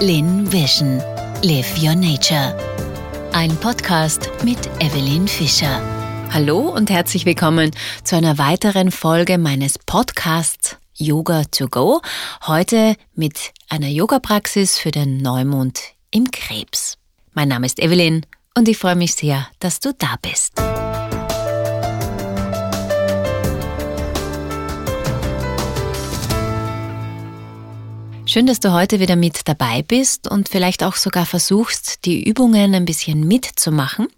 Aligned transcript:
Lin 0.00 0.50
Vision. 0.52 1.02
Live 1.42 1.82
Your 1.82 1.96
Nature. 1.96 2.56
Ein 3.32 3.56
Podcast 3.56 4.30
mit 4.44 4.58
Evelyn 4.78 5.26
Fischer. 5.26 5.82
Hallo 6.32 6.68
und 6.68 6.88
herzlich 6.88 7.26
willkommen 7.26 7.72
zu 8.04 8.14
einer 8.14 8.38
weiteren 8.38 8.92
Folge 8.92 9.38
meines 9.38 9.76
Podcasts 9.76 10.76
Yoga 10.94 11.42
to 11.50 11.66
Go. 11.66 12.00
Heute 12.46 12.94
mit 13.16 13.50
einer 13.68 13.88
Yoga-Praxis 13.88 14.78
für 14.78 14.92
den 14.92 15.16
Neumond 15.16 15.80
im 16.12 16.30
Krebs. 16.30 16.96
Mein 17.34 17.48
Name 17.48 17.66
ist 17.66 17.80
Evelyn 17.80 18.24
und 18.56 18.68
ich 18.68 18.78
freue 18.78 18.94
mich 18.94 19.16
sehr, 19.16 19.48
dass 19.58 19.80
du 19.80 19.92
da 19.94 20.14
bist. 20.22 20.52
Schön, 28.28 28.44
dass 28.44 28.60
du 28.60 28.74
heute 28.74 29.00
wieder 29.00 29.16
mit 29.16 29.48
dabei 29.48 29.80
bist 29.80 30.30
und 30.30 30.50
vielleicht 30.50 30.84
auch 30.84 30.96
sogar 30.96 31.24
versuchst, 31.24 32.04
die 32.04 32.28
Übungen 32.28 32.74
ein 32.74 32.84
bisschen 32.84 33.26
mitzumachen. 33.26 34.08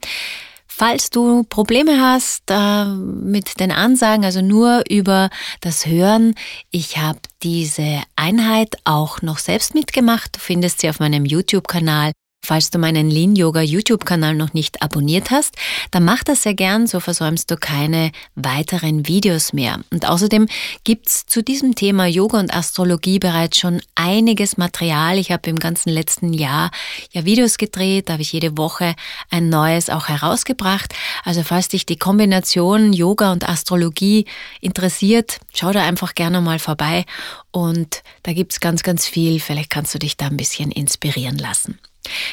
Falls 0.67 1.11
du 1.11 1.45
Probleme 1.45 2.01
hast 2.01 2.43
äh, 2.51 2.87
mit 2.87 3.61
den 3.61 3.71
Ansagen, 3.71 4.25
also 4.25 4.43
nur 4.43 4.83
über 4.91 5.31
das 5.61 5.87
Hören, 5.87 6.35
ich 6.73 6.99
habe 6.99 7.21
diese 7.45 8.03
Einheit 8.17 8.79
auch 8.83 9.23
noch 9.23 9.39
selbst 9.39 9.77
mitgemacht. 9.77 10.35
Du 10.35 10.41
findest 10.41 10.81
sie 10.81 10.91
auf 10.91 10.99
meinem 10.99 11.25
YouTube-Kanal 11.25 12.11
Falls 12.43 12.71
du 12.71 12.79
meinen 12.79 13.11
Lean 13.11 13.37
Yoga 13.37 13.61
YouTube-Kanal 13.61 14.35
noch 14.35 14.55
nicht 14.55 14.83
abonniert 14.83 15.31
hast, 15.31 15.57
dann 15.91 16.05
mach 16.05 16.25
das 16.25 16.43
sehr 16.43 16.55
gern, 16.55 16.87
so 16.87 16.99
versäumst 16.99 17.51
du 17.51 17.57
keine 17.57 18.13
weiteren 18.35 19.07
Videos 19.07 19.53
mehr. 19.53 19.81
Und 19.93 20.09
außerdem 20.09 20.49
gibt's 20.83 21.27
zu 21.27 21.43
diesem 21.43 21.75
Thema 21.75 22.07
Yoga 22.07 22.41
und 22.41 22.55
Astrologie 22.55 23.19
bereits 23.19 23.59
schon 23.59 23.83
einiges 23.95 24.57
Material. 24.57 25.19
Ich 25.19 25.31
habe 25.31 25.51
im 25.51 25.59
ganzen 25.59 25.91
letzten 25.91 26.33
Jahr 26.33 26.71
ja 27.13 27.27
Videos 27.27 27.59
gedreht, 27.59 28.09
da 28.09 28.15
habe 28.15 28.23
ich 28.23 28.33
jede 28.33 28.57
Woche 28.57 28.95
ein 29.31 29.51
neues 29.51 29.91
auch 29.91 30.09
herausgebracht. 30.09 30.95
Also 31.25 31.43
falls 31.43 31.69
dich 31.69 31.85
die 31.85 31.99
Kombination 31.99 32.95
Yoga 32.95 33.33
und 33.33 33.49
Astrologie 33.49 34.25
interessiert, 34.61 35.39
schau 35.55 35.73
da 35.73 35.85
einfach 35.85 36.15
gerne 36.15 36.41
mal 36.41 36.59
vorbei 36.59 37.05
und 37.53 38.03
da 38.23 38.33
gibt's 38.33 38.61
ganz, 38.61 38.83
ganz 38.83 39.07
viel. 39.07 39.41
Vielleicht 39.41 39.71
kannst 39.71 39.95
du 39.95 39.99
dich 39.99 40.17
da 40.17 40.27
ein 40.27 40.37
bisschen 40.39 40.71
inspirieren 40.73 41.37
lassen. 41.37 41.79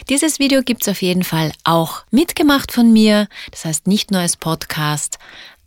Dieses 0.09 0.39
Video 0.39 0.61
gibt's 0.61 0.87
auf 0.87 1.01
jeden 1.01 1.23
Fall 1.23 1.51
auch 1.63 2.03
mitgemacht 2.11 2.71
von 2.71 2.91
mir, 2.91 3.27
das 3.51 3.65
heißt 3.65 3.87
nicht 3.87 4.11
nur 4.11 4.21
als 4.21 4.37
Podcast, 4.37 5.17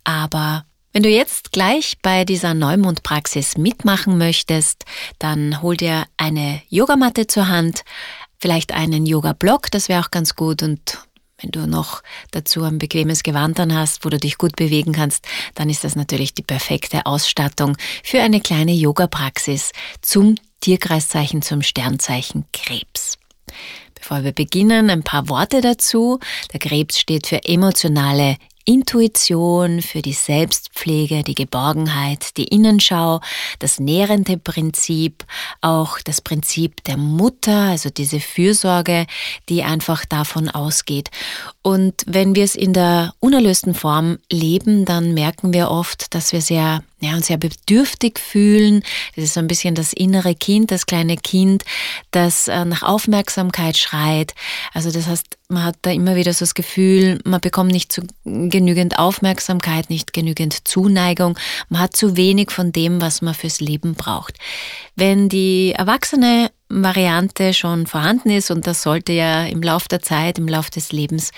aber 0.05 0.64
wenn 0.92 1.03
du 1.05 1.08
jetzt 1.08 1.53
gleich 1.53 1.98
bei 2.03 2.25
dieser 2.25 2.53
Neumondpraxis 2.53 3.56
mitmachen 3.56 4.19
möchtest, 4.19 4.84
dann 5.20 5.62
hol 5.62 5.77
dir 5.77 6.06
eine 6.16 6.62
Yogamatte 6.69 7.28
zur 7.28 7.48
Hand, 7.48 7.84
vielleicht 8.38 8.72
einen 8.72 9.06
Yoga-Block, 9.06 9.70
das 9.70 9.88
wäre 9.88 10.03
auch 10.03 10.11
ganz 10.11 10.34
gut 10.34 10.62
und 10.62 10.98
wenn 11.42 11.53
du 11.53 11.66
noch 11.66 12.03
dazu 12.33 12.64
ein 12.64 12.78
bequemes 12.78 13.22
Gewand 13.22 13.58
dann 13.58 13.75
hast, 13.75 14.05
wo 14.05 14.08
du 14.11 14.19
dich 14.19 14.36
gut 14.36 14.56
bewegen 14.56 14.92
kannst, 14.92 15.27
dann 15.55 15.70
ist 15.70 15.84
das 15.84 15.97
natürlich 15.97 16.34
die 16.34 16.42
perfekte 16.42 17.06
Ausstattung 17.06 17.77
für 18.05 18.20
eine 18.20 18.41
kleine 18.41 18.72
Yoga-Praxis 18.72 19.72
zum 20.03 20.34
Tierkreiszeichen, 20.61 21.41
zum 21.41 21.62
Sternzeichen 21.62 22.44
Krebs. 22.53 23.19
Bevor 24.11 24.25
wir 24.25 24.33
beginnen, 24.33 24.91
ein 24.91 25.05
paar 25.05 25.28
Worte 25.28 25.61
dazu. 25.61 26.19
Der 26.53 26.58
Krebs 26.58 26.98
steht 26.98 27.28
für 27.28 27.44
emotionale 27.44 28.39
Intuition, 28.64 29.83
für 29.83 30.03
die 30.03 30.14
Selbstpflege, 30.14 31.22
die 31.22 31.36
Geborgenheit, 31.36 32.36
die 32.36 32.48
Innenschau, 32.48 33.20
das 33.61 33.78
nährende 33.78 34.36
Prinzip, 34.36 35.25
auch 35.61 36.00
das 36.00 36.20
Prinzip 36.20 36.83
der 36.84 36.97
Mutter, 36.97 37.55
also 37.70 37.88
diese 37.88 38.19
Fürsorge, 38.19 39.06
die 39.48 39.62
einfach 39.62 40.05
davon 40.05 40.48
ausgeht. 40.48 41.11
Und 41.62 42.05
wenn 42.06 42.34
wir 42.34 42.44
es 42.44 42.55
in 42.55 42.72
der 42.72 43.12
unerlösten 43.20 43.75
Form 43.75 44.19
leben, 44.30 44.84
dann 44.86 45.12
merken 45.12 45.53
wir 45.53 45.71
oft, 45.71 46.15
dass 46.15 46.32
wir 46.32 46.41
sehr 46.41 46.82
ja, 47.00 47.15
uns 47.15 47.26
sehr 47.26 47.38
bedürftig 47.38 48.19
fühlen. 48.19 48.82
Das 49.16 49.25
ist 49.25 49.34
so 49.34 49.41
ein 49.41 49.47
bisschen 49.47 49.75
das 49.75 49.93
innere 49.93 50.34
Kind, 50.34 50.71
das 50.71 50.87
kleine 50.87 51.16
Kind, 51.16 51.65
das 52.10 52.48
äh, 52.48 52.65
nach 52.65 52.82
Aufmerksamkeit 52.82 53.76
schreit. 53.76 54.34
Also 54.75 54.91
das 54.91 55.06
heißt, 55.06 55.38
man 55.48 55.65
hat 55.65 55.76
da 55.82 55.91
immer 55.91 56.15
wieder 56.15 56.32
so 56.32 56.41
das 56.41 56.54
Gefühl, 56.54 57.19
man 57.25 57.41
bekommt 57.41 57.72
nicht 57.72 57.91
zu, 57.91 58.03
genügend 58.25 58.98
Aufmerksamkeit, 58.98 59.91
nicht 59.91 60.12
genügend 60.12 60.69
Zuneigung. 60.69 61.38
Man 61.69 61.81
hat 61.81 61.97
zu 61.97 62.16
wenig 62.16 62.50
von 62.50 62.72
dem, 62.72 63.00
was 63.00 63.22
man 63.22 63.34
fürs 63.34 63.60
Leben 63.60 63.94
braucht. 63.94 64.38
Wenn 64.94 65.28
die 65.28 65.72
erwachsene 65.72 66.50
Variante 66.70 67.53
schon 67.53 67.86
vorhanden 67.86 68.31
ist, 68.31 68.50
und 68.50 68.66
das 68.66 68.82
sollte 68.82 69.12
ja 69.12 69.44
im 69.44 69.62
Laufe 69.62 69.88
der 69.88 70.00
Zeit, 70.00 70.38
im 70.38 70.48
Laufe 70.48 70.70
des 70.70 70.92
Lebens 70.92 71.32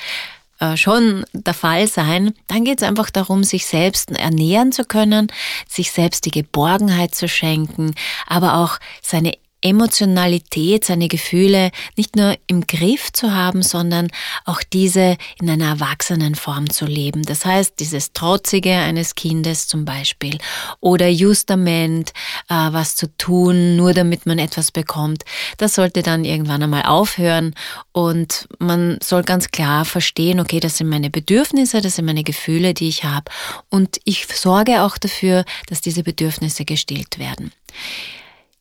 äh, 0.60 0.76
schon 0.76 1.24
der 1.32 1.54
Fall 1.54 1.88
sein. 1.88 2.34
Dann 2.46 2.64
geht 2.64 2.80
es 2.82 2.88
einfach 2.88 3.10
darum, 3.10 3.42
sich 3.42 3.66
selbst 3.66 4.12
ernähren 4.12 4.70
zu 4.70 4.84
können, 4.84 5.26
sich 5.66 5.90
selbst 5.90 6.24
die 6.26 6.30
Geborgenheit 6.30 7.14
zu 7.14 7.28
schenken, 7.28 7.94
aber 8.26 8.58
auch 8.58 8.78
seine 9.00 9.32
Emotionalität, 9.62 10.84
seine 10.84 11.08
Gefühle 11.08 11.70
nicht 11.96 12.16
nur 12.16 12.36
im 12.46 12.66
Griff 12.66 13.12
zu 13.12 13.32
haben, 13.32 13.62
sondern 13.62 14.08
auch 14.44 14.62
diese 14.62 15.16
in 15.40 15.48
einer 15.48 15.68
erwachsenen 15.68 16.34
Form 16.34 16.68
zu 16.68 16.84
leben. 16.84 17.22
Das 17.22 17.44
heißt, 17.44 17.78
dieses 17.78 18.12
Trotzige 18.12 18.72
eines 18.72 19.14
Kindes 19.14 19.68
zum 19.68 19.84
Beispiel 19.84 20.38
oder 20.80 21.08
Justament, 21.08 22.10
äh, 22.48 22.54
was 22.54 22.96
zu 22.96 23.16
tun, 23.16 23.76
nur 23.76 23.94
damit 23.94 24.26
man 24.26 24.38
etwas 24.38 24.72
bekommt, 24.72 25.24
das 25.58 25.74
sollte 25.74 26.02
dann 26.02 26.24
irgendwann 26.24 26.62
einmal 26.62 26.82
aufhören 26.82 27.54
und 27.92 28.48
man 28.58 28.98
soll 29.02 29.22
ganz 29.22 29.50
klar 29.50 29.84
verstehen, 29.84 30.40
okay, 30.40 30.60
das 30.60 30.78
sind 30.78 30.88
meine 30.88 31.10
Bedürfnisse, 31.10 31.80
das 31.80 31.96
sind 31.96 32.04
meine 32.04 32.24
Gefühle, 32.24 32.74
die 32.74 32.88
ich 32.88 33.04
habe 33.04 33.30
und 33.70 34.00
ich 34.04 34.26
sorge 34.26 34.82
auch 34.82 34.98
dafür, 34.98 35.44
dass 35.68 35.80
diese 35.80 36.02
Bedürfnisse 36.02 36.64
gestillt 36.64 37.18
werden. 37.18 37.52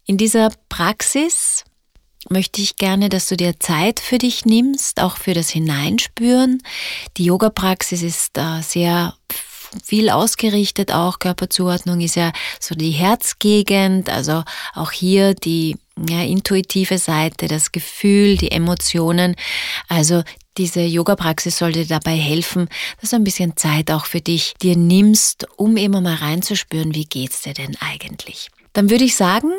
In 0.05 0.17
dieser 0.17 0.51
Praxis 0.69 1.63
möchte 2.29 2.61
ich 2.61 2.77
gerne, 2.77 3.09
dass 3.09 3.27
du 3.27 3.37
dir 3.37 3.59
Zeit 3.59 3.99
für 3.99 4.17
dich 4.17 4.45
nimmst, 4.45 5.01
auch 5.01 5.17
für 5.17 5.33
das 5.33 5.49
Hineinspüren. 5.49 6.61
Die 7.17 7.25
Yoga-Praxis 7.25 8.03
ist 8.03 8.37
äh, 8.37 8.61
sehr 8.61 9.15
viel 9.83 10.09
ausgerichtet, 10.09 10.91
auch 10.91 11.19
Körperzuordnung 11.19 12.01
ist 12.01 12.15
ja 12.15 12.33
so 12.59 12.75
die 12.75 12.91
Herzgegend, 12.91 14.09
also 14.09 14.43
auch 14.73 14.91
hier 14.91 15.33
die 15.33 15.77
ja, 16.09 16.21
intuitive 16.23 16.97
Seite, 16.97 17.47
das 17.47 17.71
Gefühl, 17.71 18.37
die 18.37 18.51
Emotionen. 18.51 19.35
Also 19.87 20.23
diese 20.57 20.81
Yoga-Praxis 20.81 21.57
sollte 21.57 21.85
dabei 21.85 22.15
helfen, 22.15 22.67
dass 22.99 23.11
du 23.11 23.15
ein 23.15 23.23
bisschen 23.23 23.55
Zeit 23.55 23.91
auch 23.91 24.05
für 24.05 24.21
dich 24.21 24.53
dir 24.61 24.75
nimmst, 24.75 25.47
um 25.55 25.77
immer 25.77 26.01
mal 26.01 26.15
reinzuspüren, 26.15 26.93
wie 26.93 27.05
geht's 27.05 27.41
dir 27.41 27.53
denn 27.53 27.77
eigentlich. 27.79 28.49
Dann 28.73 28.89
würde 28.89 29.05
ich 29.05 29.15
sagen, 29.15 29.51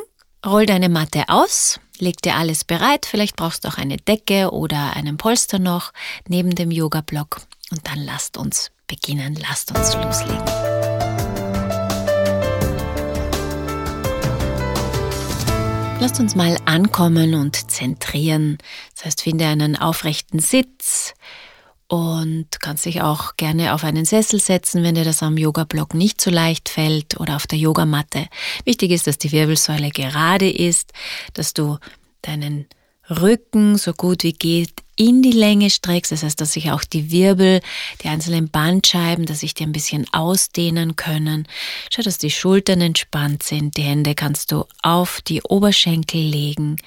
Roll 0.44 0.66
deine 0.66 0.88
Matte 0.88 1.28
aus, 1.28 1.78
leg 1.98 2.20
dir 2.20 2.34
alles 2.34 2.64
bereit, 2.64 3.06
vielleicht 3.06 3.36
brauchst 3.36 3.64
du 3.64 3.68
auch 3.68 3.78
eine 3.78 3.96
Decke 3.96 4.50
oder 4.50 4.96
einen 4.96 5.16
Polster 5.16 5.60
noch 5.60 5.92
neben 6.26 6.56
dem 6.56 6.72
Yoga-Block 6.72 7.42
und 7.70 7.86
dann 7.86 8.00
lasst 8.00 8.36
uns 8.36 8.72
beginnen, 8.88 9.38
lasst 9.40 9.70
uns 9.70 9.94
loslegen. 9.94 10.44
Lasst 16.00 16.18
uns 16.18 16.34
mal 16.34 16.58
ankommen 16.64 17.34
und 17.34 17.70
zentrieren. 17.70 18.58
Das 18.96 19.04
heißt, 19.04 19.22
finde 19.22 19.46
einen 19.46 19.76
aufrechten 19.76 20.40
Sitz, 20.40 21.14
und 21.92 22.46
kannst 22.60 22.86
dich 22.86 23.02
auch 23.02 23.36
gerne 23.36 23.74
auf 23.74 23.84
einen 23.84 24.06
Sessel 24.06 24.40
setzen, 24.40 24.82
wenn 24.82 24.94
dir 24.94 25.04
das 25.04 25.22
am 25.22 25.36
Yoga-Block 25.36 25.92
nicht 25.92 26.22
so 26.22 26.30
leicht 26.30 26.70
fällt 26.70 27.20
oder 27.20 27.36
auf 27.36 27.46
der 27.46 27.58
Yogamatte. 27.58 28.28
Wichtig 28.64 28.92
ist, 28.92 29.06
dass 29.06 29.18
die 29.18 29.30
Wirbelsäule 29.30 29.90
gerade 29.90 30.50
ist, 30.50 30.94
dass 31.34 31.52
du 31.52 31.76
deinen 32.22 32.64
Rücken 33.10 33.76
so 33.76 33.92
gut 33.92 34.22
wie 34.22 34.32
geht 34.32 34.72
in 34.96 35.20
die 35.20 35.32
Länge 35.32 35.68
streckst, 35.68 36.12
das 36.12 36.22
heißt, 36.22 36.40
dass 36.40 36.54
sich 36.54 36.70
auch 36.70 36.82
die 36.82 37.10
Wirbel, 37.10 37.60
die 38.02 38.08
einzelnen 38.08 38.48
Bandscheiben, 38.48 39.26
dass 39.26 39.40
sich 39.40 39.52
die 39.52 39.64
ein 39.64 39.72
bisschen 39.72 40.06
ausdehnen 40.14 40.96
können. 40.96 41.46
Schau, 41.90 42.00
dass 42.00 42.16
die 42.16 42.30
Schultern 42.30 42.80
entspannt 42.80 43.42
sind, 43.42 43.76
die 43.76 43.82
Hände 43.82 44.14
kannst 44.14 44.50
du 44.50 44.64
auf 44.80 45.20
die 45.20 45.42
Oberschenkel 45.42 46.22
legen 46.22 46.78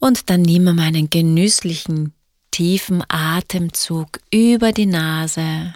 und 0.00 0.30
dann 0.30 0.42
nimm 0.42 0.64
mal 0.64 0.80
einen 0.80 1.10
genüsslichen 1.10 2.12
tiefen 2.50 3.02
Atemzug 3.08 4.20
über 4.30 4.72
die 4.72 4.86
Nase 4.86 5.74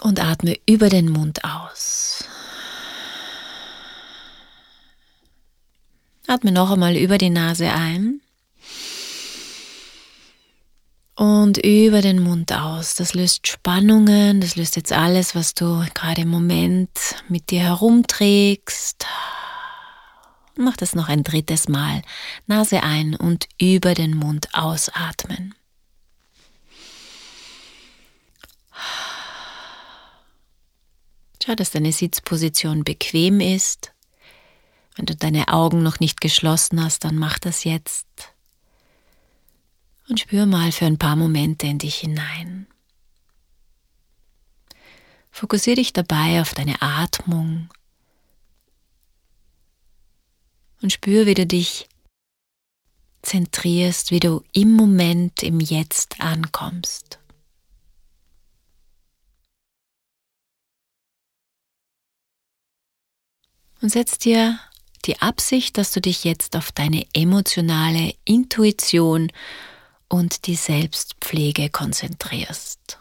und 0.00 0.20
atme 0.20 0.56
über 0.66 0.88
den 0.88 1.08
Mund 1.08 1.44
aus. 1.44 2.24
Atme 6.26 6.52
noch 6.52 6.70
einmal 6.70 6.96
über 6.96 7.16
die 7.16 7.30
Nase 7.30 7.70
ein 7.72 8.20
und 11.14 11.58
über 11.58 12.02
den 12.02 12.20
Mund 12.20 12.52
aus. 12.52 12.94
Das 12.94 13.14
löst 13.14 13.46
Spannungen, 13.46 14.40
das 14.40 14.54
löst 14.54 14.76
jetzt 14.76 14.92
alles, 14.92 15.34
was 15.34 15.54
du 15.54 15.84
gerade 15.94 16.22
im 16.22 16.28
Moment 16.28 16.90
mit 17.28 17.50
dir 17.50 17.60
herumträgst. 17.60 19.06
Mach 20.60 20.76
das 20.76 20.96
noch 20.96 21.08
ein 21.08 21.22
drittes 21.22 21.68
Mal. 21.68 22.02
Nase 22.48 22.82
ein 22.82 23.14
und 23.14 23.48
über 23.60 23.94
den 23.94 24.16
Mund 24.16 24.48
ausatmen. 24.54 25.54
Schau, 31.40 31.54
dass 31.54 31.70
deine 31.70 31.92
Sitzposition 31.92 32.82
bequem 32.82 33.38
ist. 33.38 33.92
Wenn 34.96 35.06
du 35.06 35.14
deine 35.14 35.46
Augen 35.46 35.84
noch 35.84 36.00
nicht 36.00 36.20
geschlossen 36.20 36.82
hast, 36.82 37.04
dann 37.04 37.14
mach 37.14 37.38
das 37.38 37.62
jetzt. 37.62 38.08
Und 40.08 40.18
spür 40.18 40.44
mal 40.44 40.72
für 40.72 40.86
ein 40.86 40.98
paar 40.98 41.14
Momente 41.14 41.68
in 41.68 41.78
dich 41.78 41.94
hinein. 41.98 42.66
Fokussiere 45.30 45.76
dich 45.76 45.92
dabei 45.92 46.40
auf 46.40 46.52
deine 46.52 46.82
Atmung 46.82 47.68
und 50.82 50.92
spür, 50.92 51.26
wie 51.26 51.34
du 51.34 51.46
dich 51.46 51.88
zentrierst, 53.22 54.10
wie 54.10 54.20
du 54.20 54.42
im 54.52 54.72
Moment, 54.72 55.42
im 55.42 55.60
Jetzt 55.60 56.20
ankommst. 56.20 57.18
Und 63.80 63.90
setz 63.90 64.18
dir 64.18 64.58
die 65.04 65.20
Absicht, 65.20 65.78
dass 65.78 65.92
du 65.92 66.00
dich 66.00 66.24
jetzt 66.24 66.56
auf 66.56 66.72
deine 66.72 67.06
emotionale 67.14 68.14
Intuition 68.24 69.30
und 70.08 70.46
die 70.46 70.56
Selbstpflege 70.56 71.70
konzentrierst. 71.70 72.98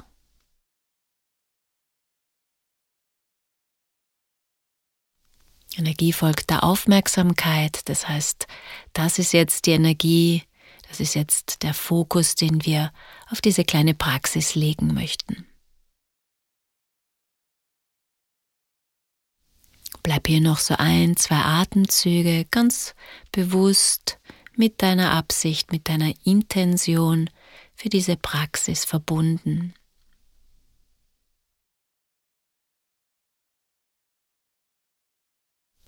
Energie 5.77 6.11
folgt 6.11 6.49
der 6.49 6.63
Aufmerksamkeit, 6.63 7.87
das 7.87 8.07
heißt, 8.07 8.47
das 8.93 9.19
ist 9.19 9.31
jetzt 9.31 9.67
die 9.67 9.71
Energie, 9.71 10.43
das 10.89 10.99
ist 10.99 11.13
jetzt 11.13 11.61
der 11.63 11.73
Fokus, 11.73 12.35
den 12.35 12.65
wir 12.65 12.91
auf 13.29 13.41
diese 13.41 13.63
kleine 13.63 13.93
Praxis 13.93 14.55
legen 14.55 14.93
möchten. 14.93 15.45
Bleib 20.01 20.27
hier 20.27 20.41
noch 20.41 20.59
so 20.59 20.75
ein, 20.77 21.17
zwei 21.17 21.35
Atemzüge 21.35 22.45
ganz 22.49 22.95
bewusst 23.31 24.19
mit 24.55 24.81
deiner 24.81 25.11
Absicht, 25.11 25.71
mit 25.71 25.89
deiner 25.89 26.13
Intention 26.23 27.29
für 27.75 27.89
diese 27.89 28.15
Praxis 28.15 28.85
verbunden. 28.85 29.73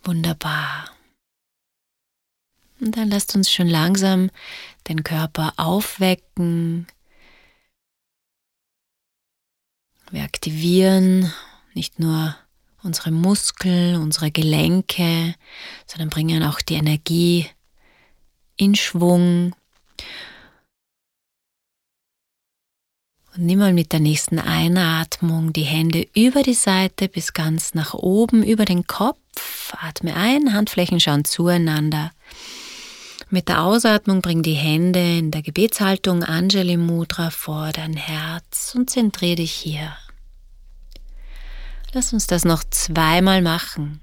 Wunderbar. 0.09 0.89
Und 2.81 2.97
dann 2.97 3.11
lasst 3.11 3.35
uns 3.35 3.51
schon 3.51 3.67
langsam 3.67 4.31
den 4.87 5.03
Körper 5.03 5.53
aufwecken. 5.57 6.87
Wir 10.09 10.23
aktivieren 10.23 11.31
nicht 11.75 11.99
nur 11.99 12.35
unsere 12.81 13.11
Muskeln, 13.11 14.01
unsere 14.01 14.31
Gelenke, 14.31 15.35
sondern 15.85 16.09
bringen 16.09 16.41
auch 16.41 16.59
die 16.61 16.73
Energie 16.73 17.47
in 18.57 18.73
Schwung. 18.73 19.55
Nimm 23.39 23.59
mal 23.59 23.73
mit 23.73 23.93
der 23.93 23.99
nächsten 23.99 24.39
Einatmung 24.39 25.53
die 25.53 25.63
Hände 25.63 26.07
über 26.15 26.43
die 26.43 26.53
Seite 26.53 27.07
bis 27.07 27.33
ganz 27.33 27.73
nach 27.73 27.93
oben 27.93 28.43
über 28.43 28.65
den 28.65 28.85
Kopf. 28.85 29.17
Atme 29.79 30.15
ein, 30.15 30.53
Handflächen 30.53 30.99
schauen 30.99 31.25
zueinander. 31.25 32.11
Mit 33.29 33.47
der 33.47 33.63
Ausatmung 33.63 34.21
bring 34.21 34.41
die 34.41 34.53
Hände 34.53 35.17
in 35.17 35.31
der 35.31 35.41
Gebetshaltung 35.41 36.23
Anjali 36.23 36.77
Mudra 36.77 37.29
vor 37.29 37.71
dein 37.71 37.93
Herz 37.93 38.73
und 38.75 38.89
zentriere 38.89 39.37
dich 39.37 39.51
hier. 39.51 39.95
Lass 41.93 42.13
uns 42.13 42.27
das 42.27 42.45
noch 42.45 42.63
zweimal 42.69 43.41
machen. 43.41 44.01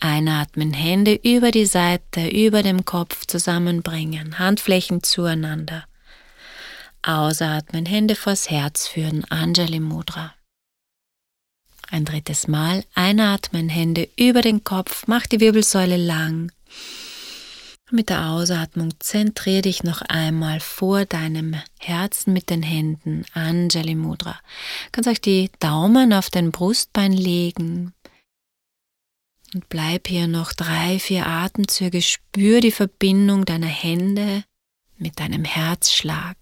Einatmen, 0.00 0.72
Hände 0.72 1.14
über 1.14 1.50
die 1.50 1.66
Seite, 1.66 2.28
über 2.28 2.62
dem 2.62 2.84
Kopf 2.84 3.26
zusammenbringen, 3.26 4.38
Handflächen 4.38 5.02
zueinander. 5.02 5.84
Ausatmen, 7.02 7.86
Hände 7.86 8.14
vors 8.14 8.50
Herz 8.50 8.86
führen, 8.86 9.24
Anjali 9.30 9.80
Mudra. 9.80 10.34
Ein 11.90 12.04
drittes 12.04 12.48
Mal 12.48 12.84
einatmen, 12.94 13.68
Hände 13.68 14.08
über 14.16 14.42
den 14.42 14.62
Kopf, 14.64 15.06
mach 15.06 15.26
die 15.26 15.40
Wirbelsäule 15.40 15.96
lang. 15.96 16.52
Mit 17.90 18.10
der 18.10 18.26
Ausatmung 18.26 18.92
zentriere 18.98 19.62
dich 19.62 19.82
noch 19.82 20.02
einmal 20.02 20.60
vor 20.60 21.06
deinem 21.06 21.56
Herzen 21.78 22.34
mit 22.34 22.50
den 22.50 22.62
Händen, 22.62 23.24
Anjali 23.32 23.94
Mudra. 23.94 24.38
Kannst 24.92 25.08
euch 25.08 25.22
die 25.22 25.50
Daumen 25.58 26.12
auf 26.12 26.28
den 26.28 26.52
Brustbein 26.52 27.12
legen 27.12 27.94
und 29.54 29.68
bleib 29.70 30.08
hier 30.08 30.28
noch 30.28 30.52
drei, 30.52 30.98
vier 30.98 31.26
Atemzüge. 31.26 32.02
Spür 32.02 32.60
die 32.60 32.72
Verbindung 32.72 33.46
deiner 33.46 33.66
Hände 33.66 34.44
mit 34.98 35.18
deinem 35.20 35.44
Herzschlag. 35.44 36.36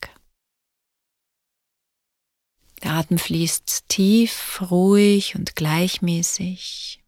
Der 2.83 2.93
Atem 2.93 3.19
fließt 3.19 3.89
tief, 3.89 4.61
ruhig 4.71 5.35
und 5.35 5.57
gleichmäßig. 5.57 7.03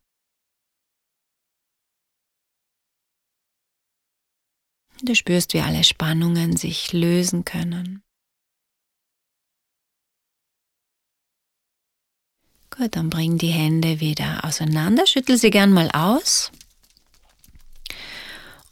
Du 5.03 5.15
spürst, 5.15 5.55
wie 5.55 5.61
alle 5.61 5.85
Spannungen 5.85 6.56
sich 6.56 6.93
lösen 6.93 7.44
können. 7.44 8.03
Gut, 12.71 12.97
dann 12.97 13.11
bring 13.11 13.38
die 13.38 13.49
Hände 13.49 14.00
wieder 14.00 14.44
auseinander, 14.44 15.06
schüttel 15.06 15.37
sie 15.37 15.50
gern 15.50 15.73
mal 15.73 15.91
aus 15.91 16.53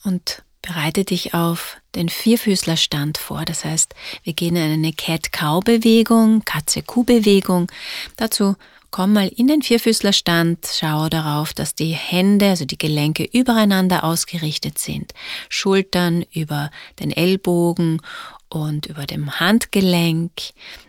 und 0.04 0.44
bereite 0.66 1.04
dich 1.04 1.32
auf 1.32 1.78
den 1.94 2.08
Vierfüßlerstand 2.08 3.18
vor. 3.18 3.44
Das 3.44 3.64
heißt, 3.64 3.94
wir 4.24 4.32
gehen 4.32 4.56
in 4.56 4.72
eine 4.72 4.92
Cat-Cow-Bewegung, 4.92 6.44
Katze-Kuh-Bewegung. 6.44 7.70
Dazu 8.16 8.56
Komm 8.92 9.12
mal 9.12 9.28
in 9.28 9.46
den 9.46 9.60
Vierfüßlerstand, 9.60 10.66
schau 10.72 11.10
darauf, 11.10 11.52
dass 11.52 11.74
die 11.74 11.90
Hände, 11.90 12.48
also 12.48 12.64
die 12.64 12.78
Gelenke 12.78 13.24
übereinander 13.24 14.04
ausgerichtet 14.04 14.78
sind. 14.78 15.12
Schultern 15.50 16.24
über 16.32 16.70
den 16.98 17.10
Ellbogen 17.10 18.00
und 18.48 18.86
über 18.86 19.04
dem 19.04 19.38
Handgelenk. 19.38 20.32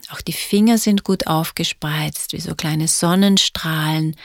Auch 0.10 0.22
die 0.22 0.31
Finger 0.31 0.77
sind 0.77 1.03
gut 1.03 1.27
aufgespreizt, 1.27 2.31
wie 2.31 2.39
so 2.39 2.55
kleine 2.55 2.88
Sonnenstrahlen. 2.88 4.15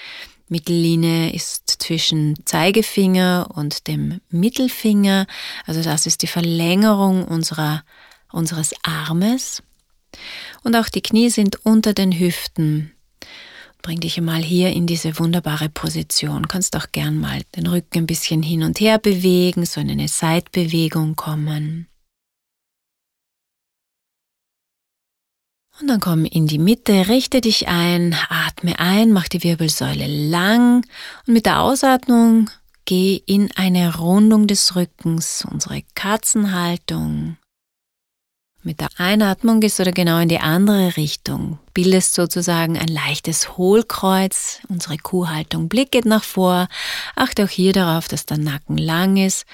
Mittellinie 0.48 1.32
ist 1.32 1.71
zwischen 1.82 2.36
Zeigefinger 2.46 3.48
und 3.54 3.86
dem 3.88 4.20
Mittelfinger. 4.30 5.26
Also 5.66 5.82
das 5.82 6.06
ist 6.06 6.22
die 6.22 6.26
Verlängerung 6.26 7.24
unserer, 7.24 7.84
unseres 8.30 8.72
Armes. 8.82 9.62
Und 10.62 10.76
auch 10.76 10.88
die 10.88 11.02
Knie 11.02 11.30
sind 11.30 11.64
unter 11.64 11.92
den 11.92 12.12
Hüften. 12.18 12.92
Bring 13.82 13.98
dich 13.98 14.20
mal 14.20 14.42
hier 14.42 14.70
in 14.70 14.86
diese 14.86 15.18
wunderbare 15.18 15.68
Position. 15.68 16.46
Kannst 16.46 16.76
auch 16.76 16.86
gern 16.92 17.18
mal 17.18 17.42
den 17.56 17.66
Rücken 17.66 17.98
ein 17.98 18.06
bisschen 18.06 18.42
hin 18.42 18.62
und 18.62 18.78
her 18.78 18.98
bewegen, 18.98 19.66
so 19.66 19.80
in 19.80 19.90
eine 19.90 20.06
Seitbewegung 20.06 21.16
kommen. 21.16 21.88
Und 25.82 25.88
dann 25.88 25.98
komm 25.98 26.24
in 26.24 26.46
die 26.46 26.60
Mitte, 26.60 27.08
richte 27.08 27.40
dich 27.40 27.66
ein, 27.66 28.14
atme 28.28 28.78
ein, 28.78 29.10
mach 29.10 29.26
die 29.26 29.42
Wirbelsäule 29.42 30.06
lang 30.06 30.86
und 31.26 31.34
mit 31.34 31.44
der 31.44 31.60
Ausatmung 31.60 32.48
geh 32.84 33.20
in 33.26 33.50
eine 33.56 33.96
Rundung 33.96 34.46
des 34.46 34.76
Rückens, 34.76 35.44
unsere 35.50 35.82
Katzenhaltung. 35.96 37.36
Mit 38.62 38.78
der 38.78 38.90
Einatmung 38.96 39.58
gehst 39.58 39.80
du 39.80 39.82
da 39.82 39.90
genau 39.90 40.20
in 40.20 40.28
die 40.28 40.38
andere 40.38 40.96
Richtung. 40.96 41.58
Bildest 41.74 42.14
sozusagen 42.14 42.78
ein 42.78 42.86
leichtes 42.86 43.56
Hohlkreuz. 43.56 44.60
Unsere 44.68 44.98
Kuhhaltung. 44.98 45.68
Blick 45.68 45.90
geht 45.90 46.04
nach 46.04 46.22
vor. 46.22 46.68
Achte 47.16 47.42
auch 47.42 47.48
hier 47.48 47.72
darauf, 47.72 48.06
dass 48.06 48.24
der 48.24 48.38
Nacken 48.38 48.78
lang 48.78 49.16
ist, 49.16 49.46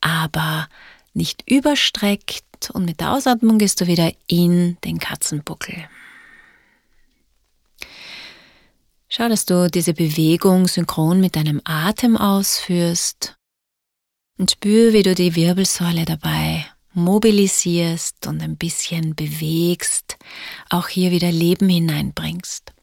aber 0.00 0.66
nicht 1.12 1.44
überstreckt. 1.46 2.43
Und 2.72 2.84
mit 2.84 3.00
der 3.00 3.12
Ausatmung 3.12 3.58
gehst 3.58 3.80
du 3.80 3.86
wieder 3.86 4.12
in 4.26 4.76
den 4.84 4.98
Katzenbuckel. 4.98 5.88
Schau, 9.08 9.28
dass 9.28 9.46
du 9.46 9.70
diese 9.70 9.94
Bewegung 9.94 10.66
synchron 10.66 11.20
mit 11.20 11.36
deinem 11.36 11.60
Atem 11.64 12.16
ausführst 12.16 13.36
und 14.38 14.50
spür, 14.50 14.92
wie 14.92 15.04
du 15.04 15.14
die 15.14 15.36
Wirbelsäule 15.36 16.04
dabei 16.04 16.66
mobilisierst 16.94 18.26
und 18.26 18.42
ein 18.42 18.56
bisschen 18.56 19.14
bewegst, 19.14 20.16
auch 20.70 20.88
hier 20.88 21.10
wieder 21.10 21.30
Leben 21.30 21.68
hineinbringst. 21.68 22.73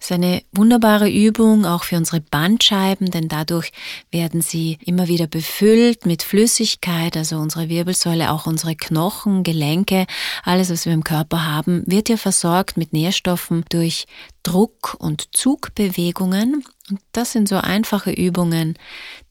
Ist 0.00 0.12
eine 0.12 0.42
wunderbare 0.52 1.10
Übung 1.10 1.64
auch 1.64 1.84
für 1.84 1.96
unsere 1.96 2.20
Bandscheiben, 2.20 3.10
denn 3.10 3.28
dadurch 3.28 3.72
werden 4.10 4.42
sie 4.42 4.78
immer 4.84 5.08
wieder 5.08 5.26
befüllt 5.26 6.06
mit 6.06 6.22
Flüssigkeit, 6.22 7.16
also 7.16 7.38
unsere 7.38 7.68
Wirbelsäule, 7.68 8.30
auch 8.30 8.46
unsere 8.46 8.76
Knochen, 8.76 9.42
Gelenke, 9.42 10.06
alles, 10.44 10.70
was 10.70 10.86
wir 10.86 10.92
im 10.92 11.04
Körper 11.04 11.46
haben, 11.46 11.82
wird 11.86 12.08
ja 12.08 12.16
versorgt 12.16 12.76
mit 12.76 12.92
Nährstoffen 12.92 13.64
durch 13.70 14.06
Druck- 14.42 14.96
und 14.98 15.36
Zugbewegungen. 15.36 16.64
Und 16.88 17.00
das 17.12 17.32
sind 17.32 17.48
so 17.48 17.56
einfache 17.56 18.10
Übungen, 18.10 18.78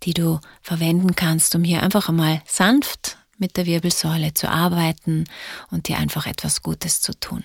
die 0.03 0.13
du 0.13 0.39
verwenden 0.61 1.15
kannst, 1.15 1.55
um 1.55 1.63
hier 1.63 1.81
einfach 1.81 2.09
einmal 2.09 2.41
sanft 2.45 3.17
mit 3.37 3.57
der 3.57 3.65
Wirbelsäule 3.65 4.33
zu 4.33 4.49
arbeiten 4.49 5.25
und 5.71 5.87
dir 5.87 5.97
einfach 5.97 6.27
etwas 6.27 6.61
Gutes 6.61 7.01
zu 7.01 7.17
tun. 7.19 7.43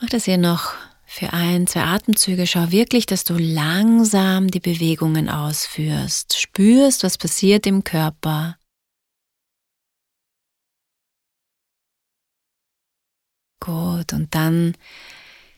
Mach 0.00 0.10
das 0.10 0.26
hier 0.26 0.36
noch 0.36 0.74
für 1.06 1.32
ein, 1.32 1.66
zwei 1.66 1.84
Atemzüge. 1.84 2.46
Schau 2.46 2.70
wirklich, 2.70 3.06
dass 3.06 3.24
du 3.24 3.38
langsam 3.38 4.48
die 4.50 4.60
Bewegungen 4.60 5.30
ausführst. 5.30 6.38
Spürst, 6.38 7.02
was 7.02 7.16
passiert 7.16 7.66
im 7.66 7.82
Körper. 7.82 8.58
Gut, 13.60 14.12
und 14.12 14.34
dann 14.34 14.76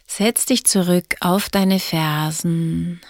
setz 0.07 0.47
dich 0.47 0.64
zurück 0.64 1.16
auf 1.21 1.49
deine 1.49 1.80
Fersen 1.80 3.00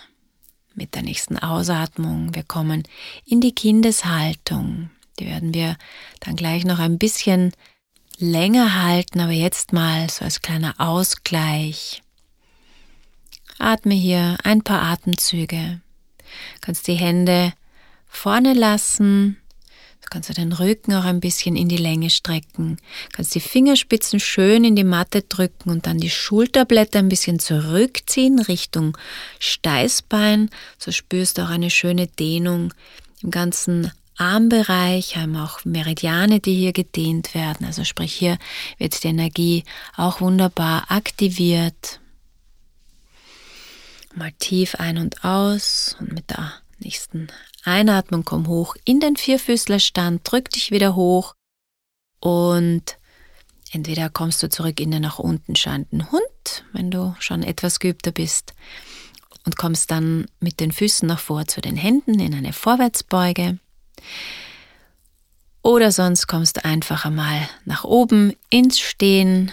mit 0.74 0.94
der 0.94 1.02
nächsten 1.02 1.38
Ausatmung. 1.38 2.34
Wir 2.34 2.42
kommen 2.42 2.84
in 3.26 3.42
die 3.42 3.54
Kindeshaltung. 3.54 4.90
Die 5.18 5.26
werden 5.26 5.52
wir 5.52 5.76
dann 6.20 6.36
gleich 6.36 6.64
noch 6.64 6.78
ein 6.78 6.98
bisschen 6.98 7.52
länger 8.18 8.82
halten, 8.82 9.20
aber 9.20 9.32
jetzt 9.32 9.72
mal 9.72 10.08
so 10.10 10.24
als 10.24 10.42
kleiner 10.42 10.74
Ausgleich. 10.78 12.02
Atme 13.58 13.94
hier 13.94 14.38
ein 14.44 14.62
paar 14.62 14.82
Atemzüge. 14.82 15.80
Du 16.18 16.60
kannst 16.60 16.86
die 16.86 16.94
Hände 16.94 17.52
vorne 18.06 18.54
lassen. 18.54 19.36
Du 20.00 20.08
kannst 20.10 20.36
den 20.36 20.52
Rücken 20.52 20.94
auch 20.94 21.04
ein 21.04 21.20
bisschen 21.20 21.56
in 21.56 21.68
die 21.68 21.76
Länge 21.76 22.08
strecken. 22.08 22.76
Du 22.76 23.16
kannst 23.16 23.34
die 23.34 23.40
Fingerspitzen 23.40 24.20
schön 24.20 24.64
in 24.64 24.76
die 24.76 24.84
Matte 24.84 25.22
drücken 25.22 25.70
und 25.70 25.86
dann 25.86 25.98
die 25.98 26.10
Schulterblätter 26.10 26.98
ein 26.98 27.08
bisschen 27.08 27.38
zurückziehen 27.38 28.38
Richtung 28.38 28.96
Steißbein. 29.38 30.50
So 30.78 30.92
spürst 30.92 31.36
du 31.36 31.42
auch 31.42 31.50
eine 31.50 31.70
schöne 31.70 32.06
Dehnung 32.06 32.72
im 33.22 33.30
ganzen 33.30 33.90
Armbereich, 34.18 35.16
haben 35.16 35.36
auch 35.36 35.64
Meridiane, 35.64 36.40
die 36.40 36.54
hier 36.54 36.72
gedehnt 36.72 37.34
werden. 37.34 37.64
Also 37.66 37.84
sprich, 37.84 38.12
hier 38.12 38.38
wird 38.78 39.02
die 39.02 39.08
Energie 39.08 39.64
auch 39.96 40.20
wunderbar 40.20 40.90
aktiviert. 40.90 42.00
Mal 44.14 44.32
tief 44.38 44.74
ein 44.76 44.98
und 44.98 45.24
aus 45.24 45.96
und 46.00 46.12
mit 46.12 46.30
der 46.30 46.52
nächsten 46.80 47.28
Einatmung 47.64 48.24
komm 48.24 48.48
hoch 48.48 48.76
in 48.84 49.00
den 49.00 49.16
Vierfüßlerstand, 49.16 50.20
drück 50.24 50.50
dich 50.50 50.70
wieder 50.70 50.94
hoch 50.94 51.34
und 52.20 52.98
entweder 53.72 54.08
kommst 54.08 54.42
du 54.42 54.48
zurück 54.48 54.80
in 54.80 54.90
den 54.90 55.02
nach 55.02 55.18
unten 55.18 55.54
schauenden 55.54 56.10
Hund, 56.10 56.64
wenn 56.72 56.90
du 56.90 57.14
schon 57.18 57.42
etwas 57.42 57.78
geübter 57.78 58.10
bist 58.10 58.54
und 59.44 59.56
kommst 59.56 59.90
dann 59.90 60.26
mit 60.40 60.60
den 60.60 60.72
Füßen 60.72 61.06
nach 61.06 61.20
vor 61.20 61.46
zu 61.46 61.60
den 61.60 61.76
Händen 61.76 62.18
in 62.18 62.34
eine 62.34 62.52
Vorwärtsbeuge 62.52 63.58
oder 65.62 65.92
sonst 65.92 66.26
kommst 66.26 66.56
du 66.56 66.64
einfach 66.64 67.04
einmal 67.04 67.48
nach 67.64 67.84
oben 67.84 68.32
ins 68.50 68.78
Stehen, 68.78 69.52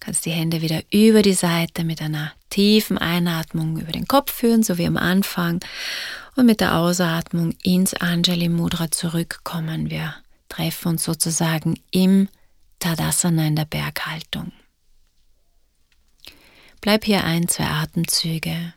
kannst 0.00 0.26
die 0.26 0.30
Hände 0.30 0.62
wieder 0.62 0.82
über 0.90 1.22
die 1.22 1.32
Seite 1.32 1.84
mit 1.84 2.02
einer 2.02 2.32
tiefen 2.50 2.98
Einatmung 2.98 3.78
über 3.78 3.92
den 3.92 4.06
Kopf 4.06 4.32
führen, 4.32 4.62
so 4.62 4.78
wie 4.78 4.86
am 4.86 4.96
Anfang, 4.96 5.60
und 6.36 6.46
mit 6.46 6.60
der 6.60 6.76
Ausatmung 6.76 7.54
ins 7.62 7.94
Anjali 7.94 8.48
Mudra 8.48 8.90
zurückkommen. 8.90 9.90
Wir 9.90 10.14
treffen 10.48 10.88
uns 10.88 11.04
sozusagen 11.04 11.78
im 11.90 12.28
Tadasana 12.78 13.46
in 13.46 13.56
der 13.56 13.64
Berghaltung. 13.64 14.52
Bleib 16.80 17.04
hier 17.04 17.24
ein, 17.24 17.48
zwei 17.48 17.66
Atemzüge. 17.66 18.74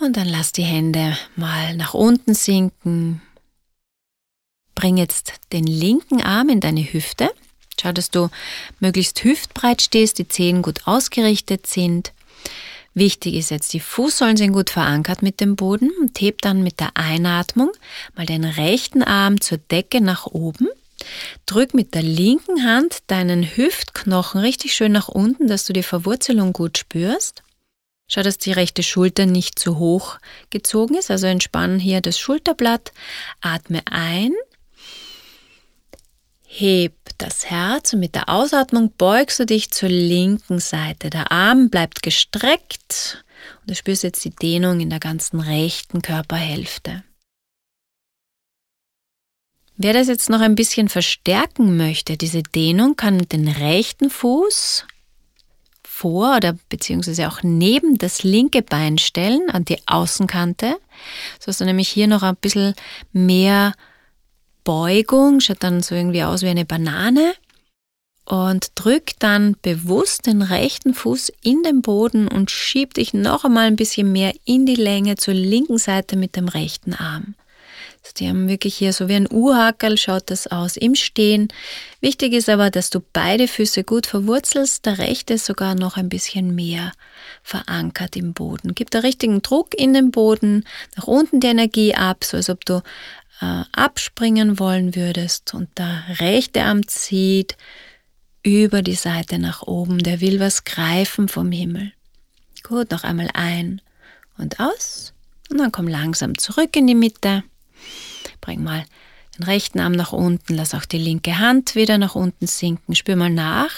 Und 0.00 0.16
dann 0.16 0.28
lass 0.28 0.52
die 0.52 0.62
Hände 0.62 1.16
mal 1.36 1.76
nach 1.76 1.92
unten 1.92 2.34
sinken. 2.34 3.20
Bring 4.74 4.96
jetzt 4.96 5.34
den 5.52 5.66
linken 5.66 6.22
Arm 6.22 6.48
in 6.48 6.60
deine 6.60 6.80
Hüfte. 6.80 7.30
Schau, 7.78 7.92
dass 7.92 8.10
du 8.10 8.30
möglichst 8.78 9.22
hüftbreit 9.22 9.82
stehst, 9.82 10.18
die 10.18 10.26
Zehen 10.26 10.62
gut 10.62 10.86
ausgerichtet 10.86 11.66
sind. 11.66 12.12
Wichtig 12.94 13.34
ist 13.34 13.50
jetzt, 13.50 13.72
die 13.74 13.80
Fußsohlen 13.80 14.36
sind 14.36 14.52
gut 14.52 14.70
verankert 14.70 15.22
mit 15.22 15.40
dem 15.40 15.54
Boden 15.54 15.90
und 16.00 16.20
heb 16.20 16.40
dann 16.40 16.62
mit 16.62 16.80
der 16.80 16.90
Einatmung 16.94 17.70
mal 18.16 18.26
den 18.26 18.44
rechten 18.44 19.02
Arm 19.02 19.40
zur 19.40 19.58
Decke 19.58 20.00
nach 20.00 20.26
oben. 20.26 20.68
Drück 21.46 21.74
mit 21.74 21.94
der 21.94 22.02
linken 22.02 22.64
Hand 22.64 22.98
deinen 23.06 23.44
Hüftknochen 23.44 24.40
richtig 24.40 24.74
schön 24.74 24.92
nach 24.92 25.08
unten, 25.08 25.46
dass 25.46 25.64
du 25.64 25.72
die 25.72 25.82
Verwurzelung 25.82 26.52
gut 26.52 26.78
spürst. 26.78 27.42
Schau, 28.12 28.22
dass 28.22 28.38
die 28.38 28.50
rechte 28.50 28.82
Schulter 28.82 29.24
nicht 29.24 29.56
zu 29.56 29.78
hoch 29.78 30.18
gezogen 30.50 30.96
ist, 30.96 31.12
also 31.12 31.28
entspann 31.28 31.78
hier 31.78 32.00
das 32.00 32.18
Schulterblatt. 32.18 32.92
Atme 33.40 33.82
ein. 33.88 34.32
Heb 36.44 36.94
das 37.18 37.48
Herz 37.48 37.92
und 37.92 38.00
mit 38.00 38.16
der 38.16 38.28
Ausatmung 38.28 38.92
beugst 38.98 39.38
du 39.38 39.46
dich 39.46 39.70
zur 39.70 39.90
linken 39.90 40.58
Seite. 40.58 41.08
Der 41.08 41.30
Arm 41.30 41.70
bleibt 41.70 42.02
gestreckt 42.02 43.24
und 43.60 43.70
du 43.70 43.76
spürst 43.76 44.02
jetzt 44.02 44.24
die 44.24 44.34
Dehnung 44.34 44.80
in 44.80 44.90
der 44.90 44.98
ganzen 44.98 45.38
rechten 45.38 46.02
Körperhälfte. 46.02 47.04
Wer 49.76 49.92
das 49.92 50.08
jetzt 50.08 50.28
noch 50.30 50.40
ein 50.40 50.56
bisschen 50.56 50.88
verstärken 50.88 51.76
möchte, 51.76 52.16
diese 52.16 52.42
Dehnung 52.42 52.96
kann 52.96 53.18
den 53.28 53.46
rechten 53.46 54.10
Fuß 54.10 54.84
vor 56.00 56.36
oder 56.36 56.56
beziehungsweise 56.70 57.28
auch 57.28 57.42
neben 57.42 57.98
das 57.98 58.22
linke 58.22 58.62
Bein 58.62 58.96
stellen, 58.96 59.50
an 59.50 59.66
die 59.66 59.76
Außenkante, 59.86 60.76
so 61.38 61.46
dass 61.46 61.58
du 61.58 61.66
nämlich 61.66 61.90
hier 61.90 62.06
noch 62.06 62.22
ein 62.22 62.36
bisschen 62.36 62.74
mehr 63.12 63.74
Beugung, 64.64 65.40
schaut 65.40 65.62
dann 65.62 65.82
so 65.82 65.94
irgendwie 65.94 66.22
aus 66.22 66.40
wie 66.42 66.48
eine 66.48 66.64
Banane 66.64 67.34
und 68.24 68.72
drück 68.76 69.12
dann 69.18 69.56
bewusst 69.60 70.26
den 70.26 70.40
rechten 70.40 70.94
Fuß 70.94 71.32
in 71.42 71.62
den 71.62 71.82
Boden 71.82 72.28
und 72.28 72.50
schieb 72.50 72.94
dich 72.94 73.12
noch 73.12 73.44
einmal 73.44 73.66
ein 73.66 73.76
bisschen 73.76 74.10
mehr 74.10 74.32
in 74.46 74.64
die 74.64 74.76
Länge 74.76 75.16
zur 75.16 75.34
linken 75.34 75.76
Seite 75.76 76.16
mit 76.16 76.34
dem 76.34 76.48
rechten 76.48 76.94
Arm. 76.94 77.34
Also 78.02 78.14
die 78.18 78.28
haben 78.28 78.48
wirklich 78.48 78.76
hier 78.76 78.92
so 78.92 79.08
wie 79.08 79.14
ein 79.14 79.30
U-Hackerl 79.30 79.98
schaut 79.98 80.30
das 80.30 80.46
aus 80.46 80.76
im 80.76 80.94
Stehen. 80.94 81.48
Wichtig 82.00 82.32
ist 82.32 82.48
aber, 82.48 82.70
dass 82.70 82.88
du 82.88 83.00
beide 83.12 83.46
Füße 83.46 83.84
gut 83.84 84.06
verwurzelst, 84.06 84.86
der 84.86 84.98
rechte 84.98 85.36
sogar 85.36 85.74
noch 85.74 85.96
ein 85.96 86.08
bisschen 86.08 86.54
mehr 86.54 86.92
verankert 87.42 88.16
im 88.16 88.32
Boden. 88.32 88.74
Gib 88.74 88.90
da 88.90 89.00
richtigen 89.00 89.42
Druck 89.42 89.78
in 89.78 89.92
den 89.92 90.10
Boden, 90.10 90.64
nach 90.96 91.06
unten 91.06 91.40
die 91.40 91.48
Energie 91.48 91.94
ab, 91.94 92.24
so 92.24 92.38
als 92.38 92.48
ob 92.48 92.64
du 92.64 92.82
äh, 93.40 93.64
abspringen 93.72 94.58
wollen 94.58 94.94
würdest 94.94 95.52
und 95.52 95.68
der 95.78 96.02
rechte 96.20 96.62
Arm 96.62 96.86
zieht 96.86 97.56
über 98.42 98.80
die 98.80 98.94
Seite 98.94 99.38
nach 99.38 99.62
oben, 99.62 99.98
der 99.98 100.22
will 100.22 100.40
was 100.40 100.64
greifen 100.64 101.28
vom 101.28 101.52
Himmel. 101.52 101.92
Gut, 102.62 102.90
noch 102.90 103.04
einmal 103.04 103.28
ein 103.34 103.82
und 104.38 104.58
aus 104.58 105.12
und 105.50 105.58
dann 105.58 105.72
komm 105.72 105.88
langsam 105.88 106.38
zurück 106.38 106.74
in 106.76 106.86
die 106.86 106.94
Mitte. 106.94 107.42
Bring 108.50 108.64
mal 108.64 108.84
den 109.38 109.44
rechten 109.44 109.78
Arm 109.78 109.92
nach 109.92 110.12
unten, 110.12 110.54
lass 110.54 110.74
auch 110.74 110.84
die 110.84 110.98
linke 110.98 111.38
Hand 111.38 111.76
wieder 111.76 111.98
nach 111.98 112.16
unten 112.16 112.48
sinken. 112.48 112.96
Spür 112.96 113.14
mal 113.14 113.30
nach 113.30 113.70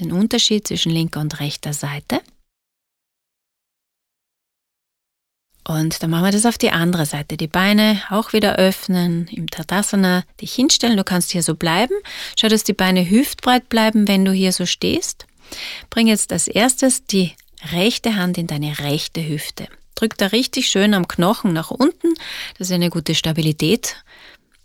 den 0.00 0.12
Unterschied 0.12 0.64
zwischen 0.64 0.92
linker 0.92 1.18
und 1.18 1.40
rechter 1.40 1.72
Seite. 1.72 2.20
Und 5.66 6.00
dann 6.00 6.10
machen 6.10 6.26
wir 6.26 6.30
das 6.30 6.46
auf 6.46 6.56
die 6.56 6.70
andere 6.70 7.04
Seite. 7.04 7.36
Die 7.36 7.48
Beine 7.48 8.00
auch 8.10 8.32
wieder 8.32 8.54
öffnen, 8.54 9.26
im 9.26 9.50
Tadasana 9.50 10.22
dich 10.40 10.54
hinstellen. 10.54 10.96
Du 10.96 11.02
kannst 11.02 11.32
hier 11.32 11.42
so 11.42 11.56
bleiben. 11.56 11.94
Schau, 12.38 12.46
dass 12.46 12.62
die 12.62 12.74
Beine 12.74 13.10
hüftbreit 13.10 13.68
bleiben, 13.68 14.06
wenn 14.06 14.24
du 14.24 14.30
hier 14.30 14.52
so 14.52 14.66
stehst. 14.66 15.26
Bring 15.90 16.06
jetzt 16.06 16.32
als 16.32 16.46
erstes 16.46 17.06
die 17.06 17.32
rechte 17.72 18.14
Hand 18.14 18.38
in 18.38 18.46
deine 18.46 18.78
rechte 18.78 19.26
Hüfte. 19.26 19.66
Drück 19.96 20.16
da 20.16 20.28
richtig 20.28 20.68
schön 20.68 20.94
am 20.94 21.08
Knochen 21.08 21.52
nach 21.52 21.72
unten, 21.72 22.14
dass 22.58 22.68
du 22.68 22.74
eine 22.74 22.90
gute 22.90 23.14
Stabilität 23.14 23.96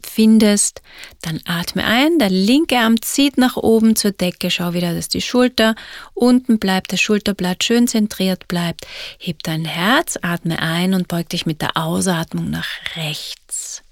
findest. 0.05 0.81
Dann 1.21 1.39
atme 1.45 1.85
ein, 1.85 2.19
der 2.19 2.29
linke 2.29 2.77
Arm 2.77 3.01
zieht 3.01 3.37
nach 3.37 3.57
oben 3.57 3.95
zur 3.95 4.11
Decke. 4.11 4.51
Schau 4.51 4.73
wieder, 4.73 4.93
dass 4.93 5.07
die 5.07 5.21
Schulter 5.21 5.75
unten 6.13 6.59
bleibt, 6.59 6.91
das 6.91 7.01
Schulterblatt 7.01 7.63
schön 7.63 7.87
zentriert 7.87 8.47
bleibt. 8.47 8.85
Heb 9.17 9.43
dein 9.43 9.65
Herz, 9.65 10.19
atme 10.21 10.59
ein 10.61 10.93
und 10.93 11.07
beug 11.07 11.29
dich 11.29 11.45
mit 11.45 11.61
der 11.61 11.77
Ausatmung 11.77 12.49
nach 12.49 12.67
rechts. 12.95 13.83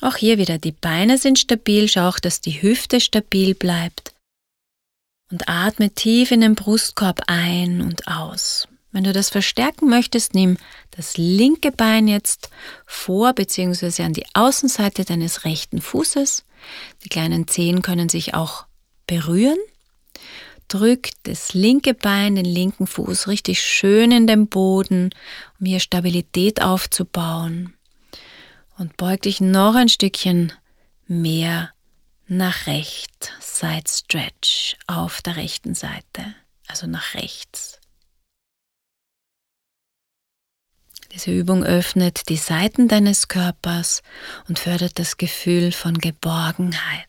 Auch 0.00 0.16
hier 0.16 0.38
wieder, 0.38 0.58
die 0.58 0.72
Beine 0.72 1.18
sind 1.18 1.38
stabil, 1.38 1.86
schau 1.88 2.08
auch, 2.08 2.18
dass 2.18 2.40
die 2.40 2.62
Hüfte 2.62 3.00
stabil 3.00 3.54
bleibt. 3.54 4.12
Und 5.30 5.48
atme 5.48 5.90
tief 5.90 6.32
in 6.32 6.40
den 6.40 6.54
Brustkorb 6.54 7.22
ein 7.28 7.82
und 7.82 8.08
aus. 8.08 8.66
Wenn 8.92 9.04
du 9.04 9.12
das 9.12 9.30
verstärken 9.30 9.88
möchtest, 9.88 10.34
nimm 10.34 10.56
das 10.90 11.16
linke 11.16 11.70
Bein 11.70 12.08
jetzt 12.08 12.50
vor 12.86 13.32
bzw. 13.32 14.02
an 14.02 14.12
die 14.12 14.26
Außenseite 14.34 15.04
deines 15.04 15.44
rechten 15.44 15.80
Fußes. 15.80 16.44
Die 17.04 17.08
kleinen 17.08 17.46
Zehen 17.46 17.82
können 17.82 18.08
sich 18.08 18.34
auch 18.34 18.66
berühren. 19.06 19.58
Drück 20.68 21.10
das 21.24 21.54
linke 21.54 21.94
Bein, 21.94 22.36
den 22.36 22.44
linken 22.44 22.86
Fuß 22.86 23.28
richtig 23.28 23.62
schön 23.62 24.12
in 24.12 24.26
den 24.26 24.48
Boden, 24.48 25.10
um 25.58 25.66
hier 25.66 25.80
Stabilität 25.80 26.62
aufzubauen. 26.62 27.74
Und 28.78 28.96
beug 28.96 29.22
dich 29.22 29.40
noch 29.40 29.74
ein 29.74 29.88
Stückchen 29.88 30.52
mehr 31.06 31.70
nach 32.28 32.66
rechts, 32.66 33.30
Side 33.40 33.88
Stretch 33.88 34.76
auf 34.86 35.22
der 35.22 35.36
rechten 35.36 35.74
Seite, 35.74 36.34
also 36.68 36.86
nach 36.86 37.14
rechts. 37.14 37.79
Diese 41.12 41.32
Übung 41.32 41.64
öffnet 41.64 42.28
die 42.28 42.36
Seiten 42.36 42.86
deines 42.86 43.26
Körpers 43.28 44.02
und 44.48 44.58
fördert 44.58 44.98
das 44.98 45.16
Gefühl 45.16 45.72
von 45.72 45.98
Geborgenheit. 45.98 47.06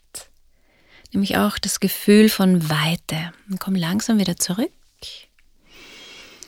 Nämlich 1.14 1.38
auch 1.38 1.60
das 1.60 1.80
Gefühl 1.80 2.30
von 2.30 2.70
Weite. 2.70 3.32
Und 3.50 3.60
komm 3.60 3.76
langsam 3.76 4.18
wieder 4.18 4.38
zurück. 4.38 4.72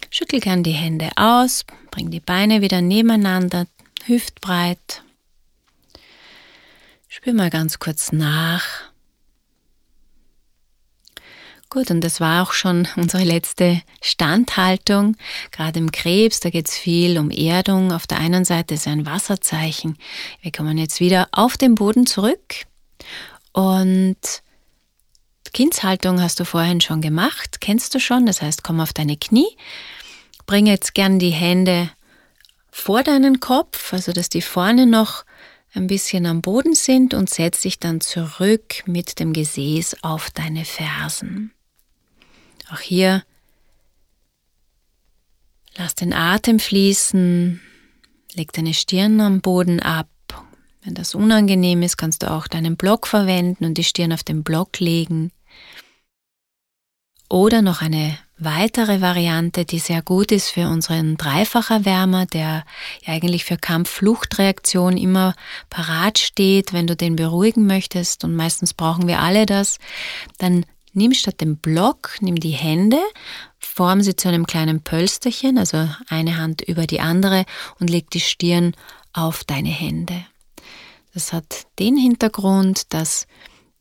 Schüttel 0.10 0.40
gern 0.40 0.64
die 0.64 0.72
Hände 0.72 1.10
aus, 1.16 1.66
bring 1.90 2.12
die 2.12 2.20
Beine 2.20 2.62
wieder 2.62 2.82
nebeneinander, 2.82 3.66
hüftbreit. 4.06 5.04
Spür 7.08 7.34
mal 7.34 7.50
ganz 7.50 7.80
kurz 7.80 8.12
nach. 8.12 8.93
Gut, 11.74 11.90
und 11.90 12.02
das 12.02 12.20
war 12.20 12.44
auch 12.44 12.54
schon 12.54 12.88
unsere 12.98 13.24
letzte 13.24 13.82
Standhaltung. 14.00 15.18
Gerade 15.50 15.80
im 15.80 15.92
Krebs, 15.92 16.40
da 16.40 16.52
geht 16.52 16.68
es 16.68 16.78
viel 16.78 17.18
um 17.18 17.32
Erdung. 17.32 17.92
Auf 17.92 18.06
der 18.06 18.20
einen 18.20 18.46
Seite 18.46 18.76
ist 18.76 18.88
ein 18.88 19.08
Wasserzeichen. 19.08 19.98
Wir 20.44 20.52
kommen 20.52 20.78
jetzt 20.78 21.00
wieder 21.00 21.30
auf 21.32 21.58
den 21.58 21.74
Boden 21.74 22.06
zurück. 22.06 22.68
Und 23.54 24.20
Kindshaltung 25.52 26.22
hast 26.22 26.40
du 26.40 26.46
vorhin 26.46 26.80
schon 26.80 27.02
gemacht, 27.02 27.60
kennst 27.60 27.96
du 27.96 28.00
schon. 28.00 28.28
Das 28.28 28.44
heißt, 28.44 28.64
komm 28.64 28.80
auf 28.80 28.94
deine 28.94 29.18
Knie. 29.18 29.58
Bring 30.46 30.68
jetzt 30.68 30.94
gern 30.94 31.18
die 31.18 31.32
Hände 31.32 31.90
vor 32.70 33.02
deinen 33.02 33.40
Kopf, 33.40 33.94
also 33.94 34.12
dass 34.12 34.30
die 34.30 34.44
vorne 34.44 34.86
noch 34.86 35.26
ein 35.74 35.88
bisschen 35.88 36.28
am 36.28 36.42
Boden 36.42 36.76
sind 36.76 37.16
und 37.16 37.32
setz 37.32 37.62
dich 37.62 37.80
dann 37.80 38.00
zurück 38.00 38.84
mit 38.86 39.20
dem 39.20 39.34
Gesäß 39.34 40.04
auf 40.04 40.30
deine 40.30 40.66
Fersen. 40.66 41.52
Auch 42.70 42.80
hier 42.80 43.24
lass 45.76 45.96
den 45.96 46.14
Atem 46.14 46.60
fließen, 46.60 47.62
leg 48.34 48.52
deine 48.54 48.74
Stirn 48.74 49.20
am 49.22 49.42
Boden 49.42 49.80
ab. 49.80 50.08
Wenn 50.84 50.96
das 50.96 51.16
unangenehm 51.16 51.82
ist, 51.82 51.98
kannst 51.98 52.24
du 52.24 52.32
auch 52.32 52.48
deinen 52.48 52.76
Block 52.76 53.08
verwenden 53.08 53.66
und 53.66 53.78
die 53.78 53.84
Stirn 53.84 54.12
auf 54.12 54.24
den 54.24 54.44
Block 54.44 54.80
legen. 54.80 55.32
Oder 57.30 57.62
noch 57.62 57.82
eine 57.82 58.18
weitere 58.38 59.02
Variante, 59.02 59.64
die 59.66 59.80
sehr 59.80 60.02
gut 60.02 60.32
ist 60.32 60.50
für 60.50 60.68
unseren 60.68 61.16
Dreifacherwärmer, 61.16 62.26
der 62.26 62.66
eigentlich 63.06 63.46
für 63.46 63.58
Kampf-Fluchtreaktion 63.58 64.98
immer 64.98 65.34
parat 65.70 66.20
steht, 66.20 66.74
wenn 66.74 66.86
du 66.86 66.96
den 66.96 67.16
beruhigen 67.16 67.66
möchtest 67.66 68.24
und 68.24 68.36
meistens 68.36 68.74
brauchen 68.74 69.08
wir 69.08 69.20
alle 69.20 69.46
das, 69.46 69.80
dann 70.38 70.66
Nimm 70.94 71.14
statt 71.14 71.42
dem 71.42 71.58
Block, 71.58 72.18
nimm 72.22 72.36
die 72.40 72.52
Hände, 72.52 73.00
form 73.60 74.02
sie 74.02 74.16
zu 74.16 74.28
einem 74.28 74.46
kleinen 74.46 74.82
Pölsterchen, 74.82 75.58
also 75.58 75.90
eine 76.08 76.38
Hand 76.38 76.62
über 76.62 76.86
die 76.86 77.00
andere 77.00 77.46
und 77.80 77.90
leg 77.90 78.10
die 78.12 78.20
Stirn 78.20 78.76
auf 79.12 79.44
deine 79.44 79.70
Hände. 79.70 80.26
Das 81.14 81.34
hat 81.34 81.68
den 81.80 81.98
Hintergrund, 81.98 82.94
dass 82.94 83.28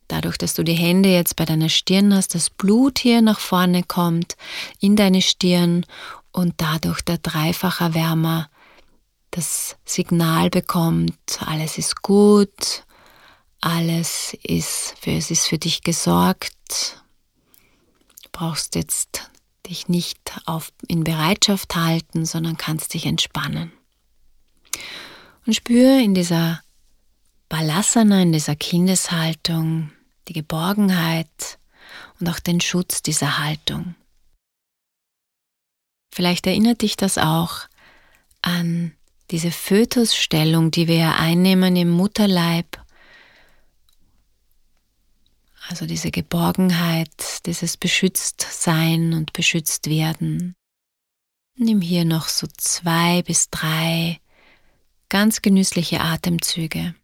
dadurch, 0.09 0.37
dass 0.39 0.55
du 0.55 0.63
die 0.63 0.75
Hände 0.75 1.11
jetzt 1.11 1.37
bei 1.37 1.45
deiner 1.45 1.69
Stirn 1.69 2.15
hast, 2.15 2.35
das 2.35 2.51
Blut 2.51 2.99
hier 2.99 3.23
nach 3.23 3.41
vorne 3.41 3.83
kommt 3.83 4.37
in 4.81 4.97
deine 4.97 5.23
Stirn 5.23 5.87
und 6.33 6.55
dadurch 6.59 7.03
der 7.03 7.19
dreifache 7.19 7.95
Wärmer 7.95 8.49
das 9.31 9.77
Signal 9.85 10.51
bekommt, 10.51 11.41
alles 11.41 11.79
ist 11.79 12.03
gut, 12.03 12.85
alles 13.63 14.37
ist 14.43 14.95
für, 15.01 15.13
es 15.13 15.31
ist 15.31 15.47
für 15.47 15.57
dich 15.59 15.83
gesorgt, 15.83 17.02
brauchst 18.33 18.75
jetzt 18.75 19.31
dich 19.67 19.89
nicht 19.89 20.41
auf, 20.47 20.73
in 20.89 21.05
Bereitschaft 21.05 21.75
halten, 21.77 22.25
sondern 22.25 22.57
kannst 22.57 22.95
dich 22.95 23.07
entspannen. 23.07 23.73
Und 25.47 25.55
spüre 25.55 26.01
in 26.03 26.15
dieser 26.15 26.63
Balasana, 27.49 28.23
in 28.23 28.33
dieser 28.33 28.57
Kindeshaltung 28.57 29.93
die 30.29 30.33
Geborgenheit 30.33 31.59
und 32.19 32.29
auch 32.29 32.39
den 32.39 32.61
Schutz 32.61 33.03
dieser 33.03 33.39
Haltung. 33.39 33.95
Vielleicht 36.15 36.47
erinnert 36.47 36.83
dich 36.83 36.97
das 36.97 37.19
auch 37.19 37.67
an 38.43 38.93
diese 39.31 39.51
Fötusstellung, 39.51 40.71
die 40.71 40.89
wir 40.89 41.17
einnehmen 41.17 41.75
im 41.77 41.91
Mutterleib 41.91 42.82
also 45.73 45.87
diese 45.87 46.11
Geborgenheit, 46.11 47.47
dieses 47.47 47.79
Beschütztsein 47.79 49.15
und 49.15 49.33
beschützt 49.33 49.89
werden. 49.89 50.55
Nimm 51.57 51.81
hier 51.81 52.05
noch 52.05 52.29
so 52.29 52.47
zwei 52.59 53.23
bis 53.23 53.49
drei 53.49 54.21
ganz 55.09 55.41
genüssliche 55.41 56.03
Atemzüge. 56.03 56.95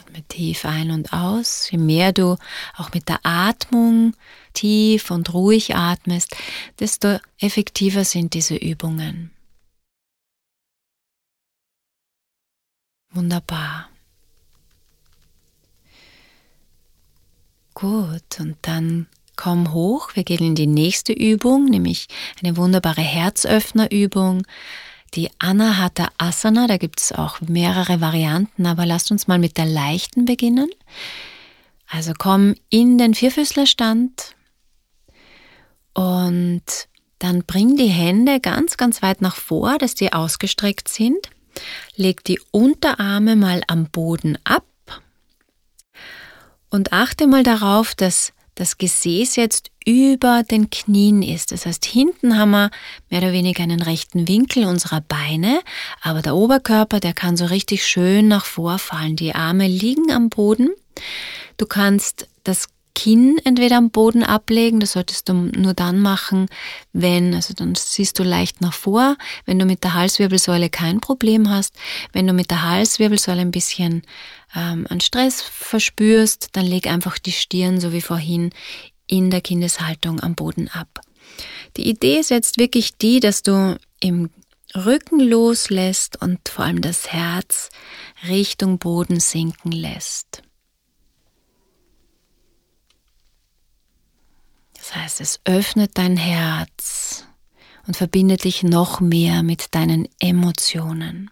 Atme 0.00 0.22
tief 0.28 0.64
ein 0.64 0.90
und 0.90 1.12
aus. 1.12 1.70
Je 1.70 1.76
mehr 1.76 2.14
du 2.14 2.38
auch 2.78 2.94
mit 2.94 3.10
der 3.10 3.20
Atmung 3.24 4.16
tief 4.54 5.10
und 5.10 5.34
ruhig 5.34 5.76
atmest, 5.76 6.34
desto 6.80 7.18
effektiver 7.38 8.06
sind 8.06 8.32
diese 8.32 8.56
Übungen. 8.56 9.32
Wunderbar. 13.14 13.88
Gut, 17.74 18.40
und 18.40 18.56
dann 18.62 19.06
komm 19.36 19.72
hoch. 19.72 20.10
Wir 20.14 20.24
gehen 20.24 20.44
in 20.46 20.54
die 20.54 20.66
nächste 20.66 21.12
Übung, 21.12 21.66
nämlich 21.66 22.06
eine 22.42 22.56
wunderbare 22.56 23.00
Herzöffnerübung. 23.00 24.46
Die 25.14 25.30
Anahata 25.38 26.08
Asana, 26.16 26.66
da 26.66 26.78
gibt 26.78 27.00
es 27.00 27.12
auch 27.12 27.40
mehrere 27.40 28.00
Varianten, 28.00 28.66
aber 28.66 28.86
lasst 28.86 29.10
uns 29.10 29.26
mal 29.26 29.38
mit 29.38 29.58
der 29.58 29.66
leichten 29.66 30.24
beginnen. 30.24 30.70
Also 31.86 32.12
komm 32.16 32.54
in 32.70 32.96
den 32.96 33.14
Vierfüßlerstand 33.14 34.34
und 35.92 36.62
dann 37.18 37.44
bring 37.44 37.76
die 37.76 37.88
Hände 37.88 38.40
ganz, 38.40 38.78
ganz 38.78 39.02
weit 39.02 39.20
nach 39.20 39.36
vor, 39.36 39.76
dass 39.76 39.94
die 39.94 40.12
ausgestreckt 40.12 40.88
sind. 40.88 41.28
Leg 41.96 42.24
die 42.24 42.40
Unterarme 42.50 43.36
mal 43.36 43.62
am 43.66 43.86
Boden 43.86 44.38
ab 44.44 44.64
und 46.70 46.92
achte 46.92 47.26
mal 47.26 47.42
darauf, 47.42 47.94
dass 47.94 48.32
das 48.54 48.78
Gesäß 48.78 49.36
jetzt 49.36 49.70
über 49.84 50.42
den 50.42 50.70
Knien 50.70 51.22
ist. 51.22 51.52
Das 51.52 51.66
heißt, 51.66 51.84
hinten 51.84 52.38
haben 52.38 52.50
wir 52.50 52.70
mehr 53.10 53.20
oder 53.22 53.32
weniger 53.32 53.62
einen 53.62 53.82
rechten 53.82 54.28
Winkel 54.28 54.64
unserer 54.64 55.00
Beine, 55.00 55.60
aber 56.02 56.22
der 56.22 56.34
Oberkörper, 56.34 57.00
der 57.00 57.14
kann 57.14 57.36
so 57.36 57.46
richtig 57.46 57.86
schön 57.86 58.28
nach 58.28 58.44
vorfallen. 58.44 59.16
Die 59.16 59.34
Arme 59.34 59.66
liegen 59.66 60.10
am 60.12 60.28
Boden. 60.28 60.70
Du 61.56 61.66
kannst 61.66 62.28
das 62.44 62.68
Kinn 62.94 63.38
entweder 63.44 63.78
am 63.78 63.90
Boden 63.90 64.22
ablegen, 64.22 64.80
das 64.80 64.92
solltest 64.92 65.28
du 65.28 65.34
nur 65.34 65.74
dann 65.74 65.98
machen, 65.98 66.46
wenn, 66.92 67.34
also 67.34 67.54
dann 67.54 67.74
siehst 67.74 68.18
du 68.18 68.22
leicht 68.22 68.60
nach 68.60 68.74
vor, 68.74 69.16
wenn 69.46 69.58
du 69.58 69.64
mit 69.64 69.82
der 69.82 69.94
Halswirbelsäule 69.94 70.70
kein 70.70 71.00
Problem 71.00 71.48
hast. 71.48 71.74
Wenn 72.12 72.26
du 72.26 72.32
mit 72.32 72.50
der 72.50 72.62
Halswirbelsäule 72.62 73.40
ein 73.40 73.50
bisschen 73.50 74.02
ähm, 74.54 74.86
an 74.88 75.00
Stress 75.00 75.40
verspürst, 75.42 76.50
dann 76.52 76.66
leg 76.66 76.86
einfach 76.86 77.18
die 77.18 77.32
Stirn, 77.32 77.80
so 77.80 77.92
wie 77.92 78.02
vorhin, 78.02 78.50
in 79.06 79.30
der 79.30 79.40
Kindeshaltung 79.40 80.20
am 80.20 80.34
Boden 80.34 80.68
ab. 80.68 81.00
Die 81.76 81.88
Idee 81.88 82.18
ist 82.18 82.30
jetzt 82.30 82.58
wirklich 82.58 82.96
die, 82.96 83.20
dass 83.20 83.42
du 83.42 83.78
im 84.00 84.30
Rücken 84.74 85.20
loslässt 85.20 86.20
und 86.20 86.48
vor 86.48 86.64
allem 86.64 86.80
das 86.80 87.12
Herz 87.12 87.70
Richtung 88.28 88.78
Boden 88.78 89.20
sinken 89.20 89.72
lässt. 89.72 90.41
Das 94.82 94.96
heißt, 94.96 95.20
es 95.20 95.40
öffnet 95.44 95.92
dein 95.94 96.16
Herz 96.16 97.24
und 97.86 97.96
verbinde 97.96 98.36
dich 98.36 98.64
noch 98.64 99.00
mehr 99.00 99.44
mit 99.44 99.76
deinen 99.76 100.08
Emotionen. 100.18 101.30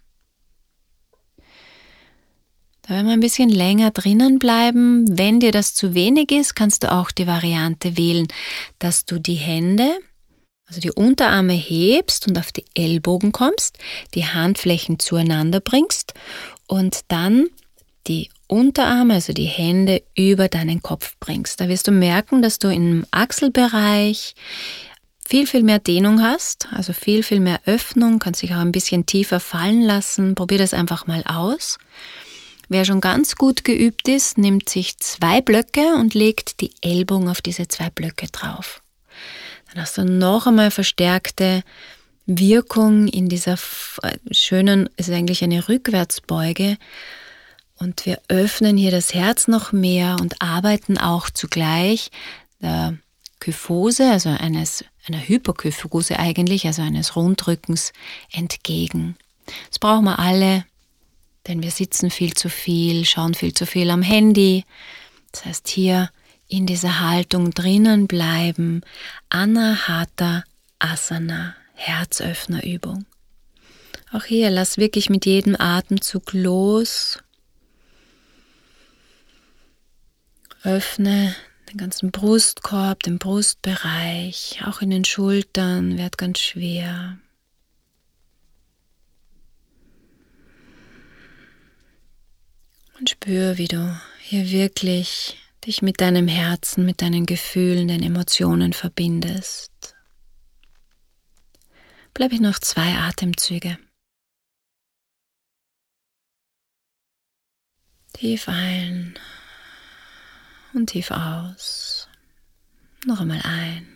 Da 2.83 2.95
werden 2.95 3.07
wir 3.07 3.13
ein 3.13 3.21
bisschen 3.21 3.49
länger 3.49 3.91
drinnen 3.91 4.39
bleiben. 4.39 5.19
Wenn 5.19 5.41
dir 5.41 5.51
das 5.51 5.75
zu 5.75 5.95
wenig 5.95 6.31
ist, 6.31 6.55
kannst 6.55 6.85
du 6.85 6.93
auch 6.93 7.11
die 7.11 7.27
Variante 7.27 7.97
wählen, 7.97 8.29
dass 8.79 9.05
du 9.05 9.19
die 9.19 9.35
Hände, 9.35 9.99
also 10.67 10.81
die 10.81 10.93
Unterarme 10.93 11.55
hebst 11.55 12.29
und 12.29 12.39
auf 12.39 12.53
die 12.53 12.67
Ellbogen 12.75 13.33
kommst, 13.33 13.79
die 14.15 14.27
Handflächen 14.27 15.01
zueinander 15.01 15.59
bringst 15.59 16.15
und 16.69 17.01
dann 17.09 17.49
die 18.07 18.31
Unterarme, 18.47 19.15
also 19.15 19.33
die 19.33 19.45
Hände 19.45 20.03
über 20.17 20.49
deinen 20.49 20.83
Kopf 20.83 21.15
bringst. 21.21 21.61
Da 21.61 21.69
wirst 21.69 21.87
du 21.87 21.93
merken, 21.93 22.43
dass 22.43 22.59
du 22.59 22.69
im 22.69 23.07
Achselbereich 23.11 24.35
viel, 25.25 25.47
viel 25.47 25.63
mehr 25.63 25.79
Dehnung 25.79 26.23
hast, 26.23 26.67
also 26.73 26.93
viel, 26.93 27.23
viel 27.23 27.39
mehr 27.39 27.61
Öffnung, 27.65 28.19
kannst 28.19 28.43
dich 28.43 28.53
auch 28.53 28.59
ein 28.59 28.73
bisschen 28.73 29.07
tiefer 29.07 29.39
fallen 29.39 29.83
lassen. 29.83 30.35
Probier 30.35 30.59
das 30.59 30.75
einfach 30.75 31.07
mal 31.07 31.23
aus. 31.25 31.79
Wer 32.69 32.85
schon 32.85 33.01
ganz 33.01 33.37
gut 33.37 33.65
geübt 33.65 34.09
ist, 34.09 34.39
nimmt 34.39 34.69
sich 34.69 34.99
zwei 34.99 35.41
Blöcke 35.41 35.95
und 35.95 36.15
legt 36.15 36.61
die 36.61 36.73
Ellbogen 36.81 37.29
auf 37.29 37.43
diese 37.43 37.69
zwei 37.69 37.91
Blöcke 37.91 38.27
drauf. 38.29 38.83
Dann 39.73 39.83
hast 39.83 39.99
du 39.99 40.05
noch 40.05 40.47
einmal 40.47 40.71
verstärkte 40.71 41.63
Wirkung 42.27 43.09
in 43.09 43.29
dieser 43.29 43.59
schönen, 44.31 44.89
ist 44.97 45.11
eigentlich 45.11 45.43
eine 45.43 45.69
Rückwärtsbeuge. 45.69 46.77
Und 47.81 48.07
wir 48.07 48.21
öffnen 48.29 48.77
hier 48.77 48.93
das 48.93 49.14
Herz 49.14 49.49
noch 49.49 49.73
mehr 49.73 50.16
und 50.21 50.40
arbeiten 50.40 50.99
auch 50.99 51.31
zugleich 51.31 52.11
der 52.61 52.97
Kyphose, 53.40 54.11
also 54.11 54.29
eines, 54.29 54.85
einer 55.09 55.27
Hyperkyphose 55.27 56.19
eigentlich, 56.19 56.66
also 56.66 56.83
eines 56.83 57.16
Rundrückens 57.16 57.93
entgegen. 58.31 59.16
Das 59.71 59.79
brauchen 59.79 60.05
wir 60.05 60.19
alle 60.19 60.64
denn 61.47 61.62
wir 61.62 61.71
sitzen 61.71 62.11
viel 62.11 62.35
zu 62.35 62.49
viel, 62.49 63.05
schauen 63.05 63.35
viel 63.35 63.55
zu 63.55 63.66
viel 63.66 63.90
am 63.90 64.03
Handy. 64.03 64.64
Das 65.33 65.45
heißt, 65.45 65.69
hier 65.69 66.11
in 66.49 66.66
dieser 66.66 67.01
Haltung 67.01 67.51
drinnen 67.51 68.07
bleiben, 68.07 68.83
Anahata 69.29 70.45
Asana, 70.79 71.55
Herzöffnerübung. 71.75 73.05
Auch 74.12 74.25
hier 74.25 74.51
lass 74.51 74.77
wirklich 74.77 75.09
mit 75.09 75.27
jedem 75.27 75.57
Atemzug 75.59 76.33
los. 76.33 77.19
Öffne 80.62 81.35
den 81.70 81.79
ganzen 81.79 82.11
Brustkorb, 82.11 83.03
den 83.03 83.18
Brustbereich, 83.18 84.61
auch 84.66 84.83
in 84.83 84.90
den 84.90 85.05
Schultern 85.05 85.96
wird 85.96 86.18
ganz 86.18 86.38
schwer. 86.38 87.18
Und 92.99 93.09
spür, 93.09 93.57
wie 93.57 93.68
du 93.68 93.99
hier 94.20 94.51
wirklich 94.51 95.38
dich 95.64 95.81
mit 95.81 96.01
deinem 96.01 96.29
Herzen, 96.29 96.85
mit 96.85 97.01
deinen 97.01 97.25
Gefühlen, 97.25 97.88
den 97.88 98.03
Emotionen 98.03 98.75
verbindest. 98.75 99.94
Bleibe 102.12 102.35
ich 102.35 102.40
noch 102.40 102.59
zwei 102.59 102.94
Atemzüge. 102.94 103.79
Tief 108.12 108.49
ein 108.49 109.14
und 110.75 110.89
tief 110.89 111.11
aus. 111.11 112.09
Noch 113.07 113.21
einmal 113.21 113.41
ein 113.43 113.87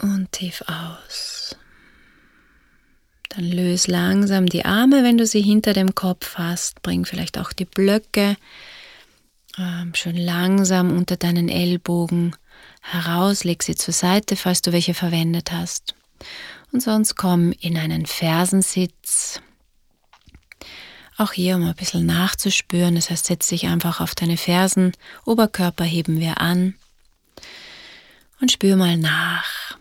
und 0.00 0.32
tief 0.32 0.62
aus. 0.66 1.56
Dann 3.30 3.44
löse 3.44 3.90
langsam 3.90 4.46
die 4.46 4.64
Arme, 4.64 5.02
wenn 5.02 5.18
du 5.18 5.26
sie 5.26 5.42
hinter 5.42 5.72
dem 5.72 5.94
Kopf 5.94 6.36
hast. 6.36 6.82
Bring 6.82 7.04
vielleicht 7.04 7.38
auch 7.38 7.52
die 7.52 7.64
Blöcke 7.64 8.36
ähm, 9.58 9.92
schön 9.94 10.16
langsam 10.16 10.96
unter 10.96 11.16
deinen 11.16 11.48
Ellbogen 11.48 12.36
heraus. 12.80 13.44
Leg 13.44 13.62
sie 13.62 13.74
zur 13.74 13.94
Seite, 13.94 14.36
falls 14.36 14.62
du 14.62 14.72
welche 14.72 14.94
verwendet 14.94 15.52
hast. 15.52 15.94
Und 16.72 16.82
sonst 16.82 17.16
komm 17.16 17.52
in 17.52 17.76
einen 17.76 18.06
Fersensitz. 18.06 19.40
Auch 21.16 21.32
hier, 21.32 21.56
um 21.56 21.62
ein 21.64 21.74
bisschen 21.74 22.06
nachzuspüren. 22.06 22.96
Das 22.96 23.10
heißt, 23.10 23.26
setz 23.26 23.48
dich 23.48 23.66
einfach 23.66 24.00
auf 24.00 24.14
deine 24.14 24.36
Fersen. 24.36 24.92
Oberkörper 25.24 25.84
heben 25.84 26.18
wir 26.18 26.40
an. 26.40 26.74
Und 28.40 28.50
spür 28.50 28.76
mal 28.76 28.96
nach. 28.96 29.78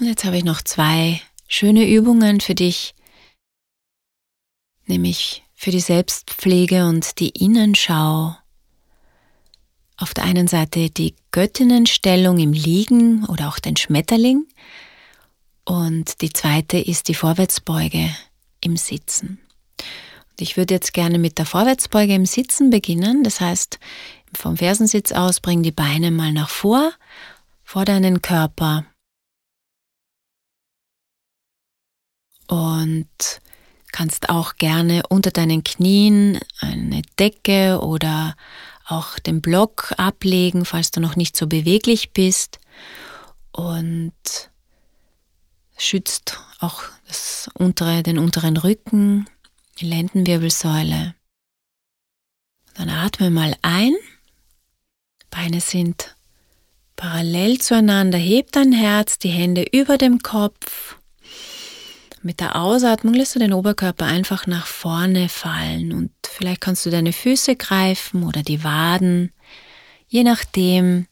Und 0.00 0.06
jetzt 0.06 0.24
habe 0.24 0.36
ich 0.36 0.44
noch 0.44 0.60
zwei 0.62 1.22
schöne 1.46 1.88
Übungen 1.88 2.40
für 2.40 2.56
dich, 2.56 2.94
nämlich 4.86 5.44
für 5.54 5.70
die 5.70 5.80
Selbstpflege 5.80 6.86
und 6.86 7.20
die 7.20 7.30
Innenschau. 7.30 8.36
Auf 9.96 10.12
der 10.12 10.24
einen 10.24 10.48
Seite 10.48 10.90
die 10.90 11.14
Göttinnenstellung 11.30 12.38
im 12.38 12.52
Liegen 12.52 13.24
oder 13.26 13.48
auch 13.48 13.60
den 13.60 13.76
Schmetterling 13.76 14.46
und 15.64 16.20
die 16.20 16.32
zweite 16.32 16.78
ist 16.78 17.08
die 17.08 17.14
Vorwärtsbeuge 17.14 18.10
im 18.60 18.76
Sitzen. 18.76 19.40
Und 20.30 20.40
ich 20.40 20.56
würde 20.56 20.74
jetzt 20.74 20.92
gerne 20.92 21.18
mit 21.18 21.38
der 21.38 21.46
Vorwärtsbeuge 21.46 22.14
im 22.14 22.26
Sitzen 22.26 22.70
beginnen. 22.70 23.22
Das 23.22 23.40
heißt, 23.40 23.78
vom 24.34 24.56
Fersensitz 24.56 25.12
aus 25.12 25.40
bring 25.40 25.62
die 25.62 25.72
Beine 25.72 26.10
mal 26.10 26.32
nach 26.32 26.48
vor, 26.48 26.92
vor 27.62 27.84
deinen 27.84 28.20
Körper 28.20 28.84
und 32.48 33.40
kannst 33.92 34.28
auch 34.28 34.56
gerne 34.56 35.04
unter 35.08 35.30
deinen 35.30 35.64
Knien 35.64 36.40
eine 36.60 37.02
Decke 37.18 37.80
oder 37.80 38.36
auch 38.86 39.18
den 39.18 39.40
Block 39.40 39.94
ablegen, 39.96 40.64
falls 40.64 40.90
du 40.90 41.00
noch 41.00 41.16
nicht 41.16 41.36
so 41.36 41.46
beweglich 41.46 42.12
bist 42.12 42.58
und 43.52 44.12
schützt 45.76 46.40
auch 46.60 46.82
untere, 47.54 48.02
den 48.02 48.18
unteren 48.18 48.56
Rücken, 48.56 49.28
die 49.78 49.86
Lendenwirbelsäule. 49.86 51.14
Dann 52.74 52.88
atme 52.88 53.30
mal 53.30 53.54
ein. 53.62 53.94
Beine 55.30 55.60
sind 55.60 56.16
parallel 56.96 57.60
zueinander. 57.60 58.18
Heb 58.18 58.52
dein 58.52 58.72
Herz, 58.72 59.18
die 59.18 59.28
Hände 59.28 59.64
über 59.72 59.98
dem 59.98 60.20
Kopf 60.20 60.96
mit 62.24 62.40
der 62.40 62.56
Ausatmung 62.56 63.12
lässt 63.12 63.34
du 63.34 63.38
den 63.38 63.52
Oberkörper 63.52 64.06
einfach 64.06 64.46
nach 64.46 64.66
vorne 64.66 65.28
fallen 65.28 65.92
und 65.92 66.10
vielleicht 66.26 66.62
kannst 66.62 66.86
du 66.86 66.90
deine 66.90 67.12
Füße 67.12 67.54
greifen 67.54 68.24
oder 68.24 68.42
die 68.42 68.64
Waden, 68.64 69.30
je 70.08 70.24
nachdem. 70.24 71.06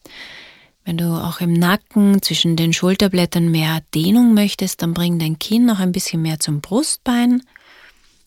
Wenn 0.85 0.97
du 0.97 1.05
auch 1.05 1.39
im 1.39 1.53
Nacken 1.53 2.21
zwischen 2.21 2.55
den 2.55 2.73
Schulterblättern 2.73 3.49
mehr 3.49 3.81
Dehnung 3.95 4.33
möchtest, 4.33 4.81
dann 4.81 4.93
bring 4.93 5.17
dein 5.17 5.39
Kinn 5.39 5.65
noch 5.65 5.79
ein 5.79 5.93
bisschen 5.93 6.21
mehr 6.21 6.39
zum 6.39 6.59
Brustbein. 6.59 7.41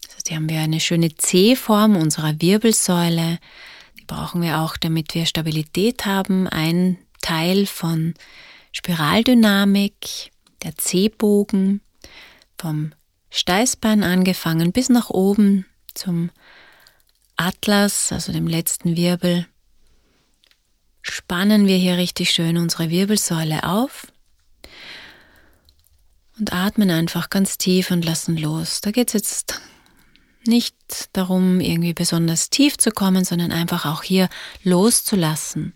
Also 0.05 0.17
hier 0.27 0.37
haben 0.37 0.49
wir 0.49 0.61
eine 0.61 0.81
schöne 0.81 1.15
C-Form 1.15 1.97
unserer 1.97 2.41
Wirbelsäule. 2.41 3.39
Die 3.99 4.05
brauchen 4.07 4.41
wir 4.41 4.61
auch, 4.61 4.77
damit 4.79 5.15
wir 5.15 5.27
Stabilität 5.27 6.07
haben. 6.07 6.49
Ein 6.49 6.97
Teil 7.21 7.67
von 7.67 8.15
Spiraldynamik, 8.73 10.31
der 10.63 10.77
C-Bogen 10.77 11.83
vom 12.59 12.93
Steißbein 13.31 14.03
angefangen 14.03 14.73
bis 14.73 14.89
nach 14.89 15.11
oben 15.11 15.67
zum 15.93 16.31
Atlas, 17.37 18.13
also 18.13 18.33
dem 18.33 18.47
letzten 18.47 18.97
Wirbel, 18.97 19.47
spannen 21.11 21.67
wir 21.67 21.77
hier 21.77 21.97
richtig 21.97 22.31
schön 22.31 22.57
unsere 22.57 22.91
Wirbelsäule 22.91 23.65
auf 23.65 24.07
und 26.39 26.53
atmen 26.53 26.91
einfach 26.91 27.31
ganz 27.31 27.59
tief 27.59 27.91
und 27.91 28.05
lassen 28.05 28.37
los. 28.37 28.81
Da 28.81 28.91
geht 28.91 29.09
es 29.09 29.15
jetzt 29.15 29.61
nicht 30.47 30.77
darum, 31.13 31.61
irgendwie 31.61 31.95
besonders 31.95 32.51
tief 32.51 32.77
zu 32.77 32.91
kommen, 32.91 33.25
sondern 33.25 33.53
einfach 33.53 33.87
auch 33.87 34.03
hier 34.03 34.29
loszulassen. 34.63 35.75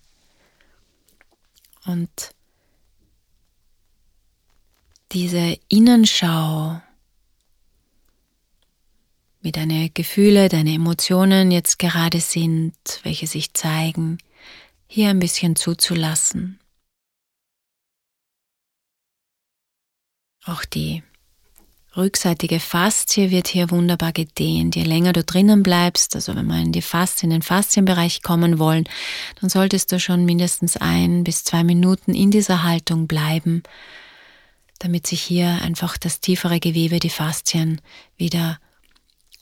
Und 1.86 2.10
diese 5.12 5.58
Innenschau, 5.68 6.80
wie 9.40 9.52
deine 9.52 9.90
Gefühle, 9.90 10.48
deine 10.48 10.74
Emotionen 10.74 11.50
jetzt 11.50 11.78
gerade 11.78 12.20
sind, 12.20 12.74
welche 13.02 13.26
sich 13.26 13.54
zeigen, 13.54 14.18
hier 14.92 15.08
ein 15.08 15.20
bisschen 15.20 15.54
zuzulassen. 15.54 16.58
Auch 20.44 20.64
die 20.64 21.04
rückseitige 21.96 22.58
Faszie 22.58 23.30
wird 23.30 23.46
hier 23.46 23.70
wunderbar 23.70 24.10
gedehnt. 24.10 24.74
Je 24.74 24.82
länger 24.82 25.12
du 25.12 25.22
drinnen 25.22 25.62
bleibst, 25.62 26.16
also 26.16 26.34
wenn 26.34 26.48
wir 26.48 26.60
in 26.60 26.72
die 26.72 26.82
Faszien, 26.82 27.30
in 27.30 27.36
den 27.36 27.42
Faszienbereich 27.42 28.22
kommen 28.22 28.58
wollen, 28.58 28.88
dann 29.40 29.48
solltest 29.48 29.92
du 29.92 30.00
schon 30.00 30.24
mindestens 30.24 30.76
ein 30.76 31.22
bis 31.22 31.44
zwei 31.44 31.62
Minuten 31.62 32.12
in 32.12 32.32
dieser 32.32 32.64
Haltung 32.64 33.06
bleiben, 33.06 33.62
damit 34.80 35.06
sich 35.06 35.22
hier 35.22 35.62
einfach 35.62 35.98
das 35.98 36.18
tiefere 36.18 36.58
Gewebe, 36.58 36.98
die 36.98 37.10
Faszien 37.10 37.80
wieder 38.16 38.58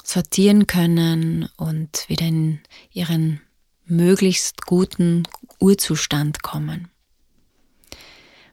sortieren 0.04 0.66
können 0.66 1.48
und 1.56 2.04
wieder 2.08 2.26
in 2.26 2.60
ihren 2.92 3.40
möglichst 3.88 4.66
guten 4.66 5.24
Urzustand 5.60 6.42
kommen. 6.42 6.88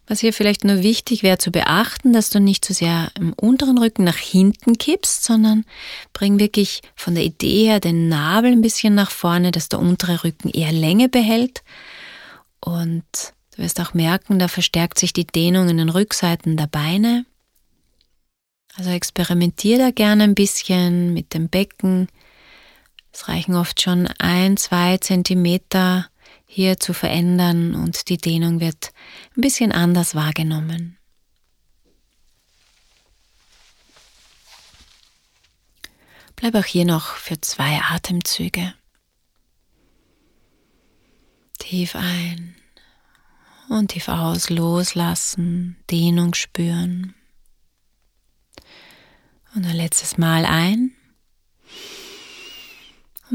Was 0.08 0.20
hier 0.20 0.34
vielleicht 0.34 0.64
nur 0.64 0.84
wichtig 0.84 1.24
wäre 1.24 1.40
zu 1.40 1.52
beachten, 1.52 2.14
dass 2.14 2.30
du 2.30 2.40
nicht 2.40 2.64
zu 2.64 2.74
so 2.74 2.80
sehr 2.80 3.12
im 3.18 3.34
unteren 3.34 3.80
Rücken 3.80 4.04
nach 4.04 4.18
hinten 4.18 4.78
kippst, 4.78 5.24
sondern 5.24 5.66
bring 6.14 6.38
wirklich 6.38 6.82
von 6.96 7.16
der 7.16 7.24
Idee 7.24 7.66
her 7.66 7.80
den 7.80 8.08
Nabel 8.08 8.52
ein 8.52 8.62
bisschen 8.62 8.94
nach 8.94 9.10
vorne, 9.10 9.52
dass 9.52 9.68
der 9.68 9.80
untere 9.80 10.24
Rücken 10.24 10.50
eher 10.50 10.72
Länge 10.72 11.10
behält. 11.10 11.64
Und 12.60 13.04
du 13.56 13.64
wirst 13.64 13.82
auch 13.82 13.96
merken, 13.96 14.38
da 14.38 14.48
verstärkt 14.48 15.00
sich 15.00 15.12
die 15.12 15.26
Dehnung 15.26 15.70
in 15.70 15.78
den 15.78 15.90
Rückseiten 15.90 16.56
der 16.56 16.68
Beine. 16.68 17.26
Also 18.76 18.92
experimentier 18.92 19.80
da 19.80 19.90
gerne 19.90 20.24
ein 20.24 20.36
bisschen 20.36 21.14
mit 21.14 21.34
dem 21.34 21.50
Becken. 21.50 22.10
Es 23.16 23.30
reichen 23.30 23.56
oft 23.56 23.82
schon 23.82 24.08
ein, 24.20 24.58
zwei 24.58 24.98
Zentimeter 24.98 26.10
hier 26.46 26.82
zu 26.82 26.92
verändern 26.92 27.74
und 27.74 28.10
die 28.10 28.18
Dehnung 28.18 28.60
wird 28.60 28.92
ein 29.38 29.42
bisschen 29.42 29.72
anders 29.72 30.16
wahrgenommen. 30.16 30.98
Bleib 36.36 36.56
auch 36.56 36.66
hier 36.66 36.84
noch 36.84 37.16
für 37.16 37.40
zwei 37.40 37.80
Atemzüge. 37.90 38.74
Tief 41.58 41.96
ein 41.96 42.54
und 43.70 43.92
tief 43.92 44.10
aus, 44.10 44.50
loslassen, 44.50 45.78
Dehnung 45.90 46.34
spüren. 46.34 47.16
Und 49.56 49.66
ein 49.66 49.78
letztes 49.78 50.18
Mal 50.18 50.44
ein 50.44 50.95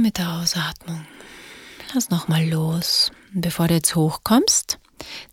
mit 0.00 0.18
der 0.18 0.32
Ausatmung 0.32 1.06
Lass 1.92 2.10
nochmal 2.10 2.48
los. 2.48 3.10
Bevor 3.32 3.66
du 3.66 3.74
jetzt 3.74 3.96
hochkommst, 3.96 4.78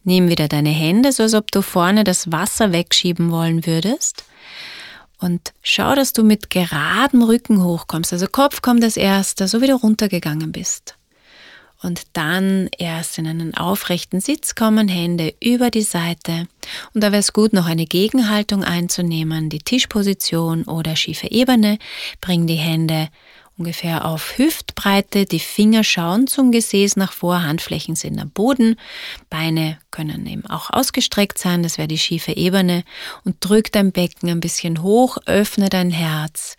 nimm 0.03 0.27
wieder 0.27 0.47
deine 0.47 0.71
Hände, 0.71 1.11
so 1.11 1.21
als 1.21 1.35
ob 1.35 1.51
du 1.51 1.61
vorne 1.61 2.03
das 2.03 2.31
Wasser 2.31 2.71
wegschieben 2.71 3.29
wollen 3.29 3.67
würdest. 3.67 4.23
Und 5.19 5.53
schau, 5.61 5.93
dass 5.93 6.13
du 6.13 6.23
mit 6.23 6.49
geradem 6.49 7.21
Rücken 7.21 7.63
hochkommst. 7.63 8.11
Also 8.11 8.27
Kopf 8.27 8.63
kommt 8.63 8.83
als 8.83 8.97
erster, 8.97 9.47
so 9.47 9.61
wie 9.61 9.67
du 9.67 9.75
runtergegangen 9.75 10.51
bist. 10.51 10.95
Und 11.83 12.03
dann 12.13 12.69
erst 12.79 13.19
in 13.19 13.27
einen 13.27 13.53
aufrechten 13.53 14.19
Sitz 14.19 14.55
kommen, 14.55 14.87
Hände 14.87 15.35
über 15.43 15.69
die 15.69 15.83
Seite. 15.83 16.47
Und 16.95 17.03
da 17.03 17.11
wäre 17.11 17.19
es 17.19 17.33
gut, 17.33 17.53
noch 17.53 17.67
eine 17.67 17.85
Gegenhaltung 17.85 18.63
einzunehmen, 18.63 19.49
die 19.49 19.59
Tischposition 19.59 20.63
oder 20.63 20.95
schiefe 20.95 21.29
Ebene. 21.29 21.77
Bring 22.19 22.47
die 22.47 22.55
Hände 22.55 23.09
ungefähr 23.57 24.05
auf 24.05 24.37
Hüftbreite. 24.37 25.25
Die 25.25 25.39
Finger 25.39 25.83
schauen 25.83 26.27
zum 26.27 26.51
Gesäß 26.51 26.95
nach 26.95 27.11
vor, 27.11 27.41
Handflächen 27.43 27.95
sind 27.95 28.19
am 28.19 28.29
Boden, 28.29 28.75
Beine 29.29 29.79
können 29.91 30.25
eben 30.27 30.45
auch 30.45 30.69
ausgestreckt 30.69 31.37
sein, 31.37 31.63
das 31.63 31.77
wäre 31.77 31.87
die 31.87 31.97
schiefe 31.97 32.33
Ebene. 32.33 32.83
Und 33.23 33.37
drück 33.39 33.71
dein 33.71 33.91
Becken 33.91 34.29
ein 34.29 34.39
bisschen 34.39 34.81
hoch, 34.83 35.17
öffne 35.25 35.69
dein 35.69 35.91
Herz 35.91 36.55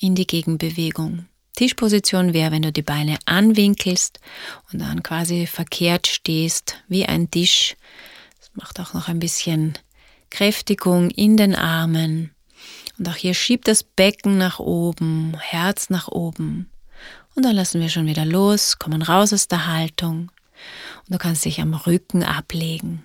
in 0.00 0.14
die 0.14 0.26
Gegenbewegung. 0.26 1.26
Tischposition 1.56 2.32
wäre, 2.32 2.50
wenn 2.50 2.62
du 2.62 2.72
die 2.72 2.82
Beine 2.82 3.16
anwinkelst 3.26 4.18
und 4.72 4.80
dann 4.80 5.02
quasi 5.04 5.46
verkehrt 5.46 6.08
stehst, 6.08 6.82
wie 6.88 7.06
ein 7.06 7.30
Tisch. 7.30 7.76
Das 8.40 8.50
macht 8.54 8.80
auch 8.80 8.92
noch 8.92 9.08
ein 9.08 9.20
bisschen 9.20 9.78
Kräftigung 10.30 11.10
in 11.10 11.36
den 11.36 11.54
Armen. 11.54 12.33
Und 12.98 13.08
auch 13.08 13.16
hier 13.16 13.34
schiebt 13.34 13.68
das 13.68 13.82
Becken 13.82 14.38
nach 14.38 14.58
oben, 14.58 15.36
Herz 15.38 15.90
nach 15.90 16.08
oben. 16.08 16.70
Und 17.34 17.44
dann 17.44 17.56
lassen 17.56 17.80
wir 17.80 17.88
schon 17.88 18.06
wieder 18.06 18.24
los, 18.24 18.78
kommen 18.78 19.02
raus 19.02 19.32
aus 19.32 19.48
der 19.48 19.66
Haltung. 19.66 20.30
Und 21.06 21.14
du 21.14 21.18
kannst 21.18 21.44
dich 21.44 21.60
am 21.60 21.74
Rücken 21.74 22.22
ablegen. 22.22 23.04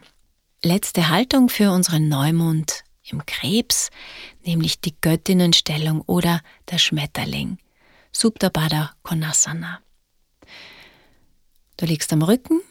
Letzte 0.63 1.10
Haltung 1.10 1.49
für 1.49 1.71
unseren 1.71 2.10
Neumond 2.10 2.84
im 3.12 3.25
Krebs, 3.25 3.89
nämlich 4.45 4.82
die 4.82 4.95
Göttinnenstellung 5.02 6.02
oder 6.02 6.41
der 6.69 6.78
Schmetterling. 6.78 7.58
Subdabada 8.12 8.93
Konasana. 9.04 9.80
Du 11.78 11.86
liegst 11.86 12.12
am 12.12 12.21
Rücken, 12.21 12.62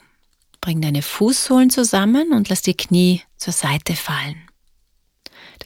bring 0.61 0.81
deine 0.81 1.02
Fußsohlen 1.02 1.70
zusammen 1.70 2.33
und 2.33 2.48
lass 2.48 2.62
die 2.62 2.76
Knie 2.76 3.22
zur 3.37 3.52
Seite 3.52 3.96
fallen. 3.96 4.47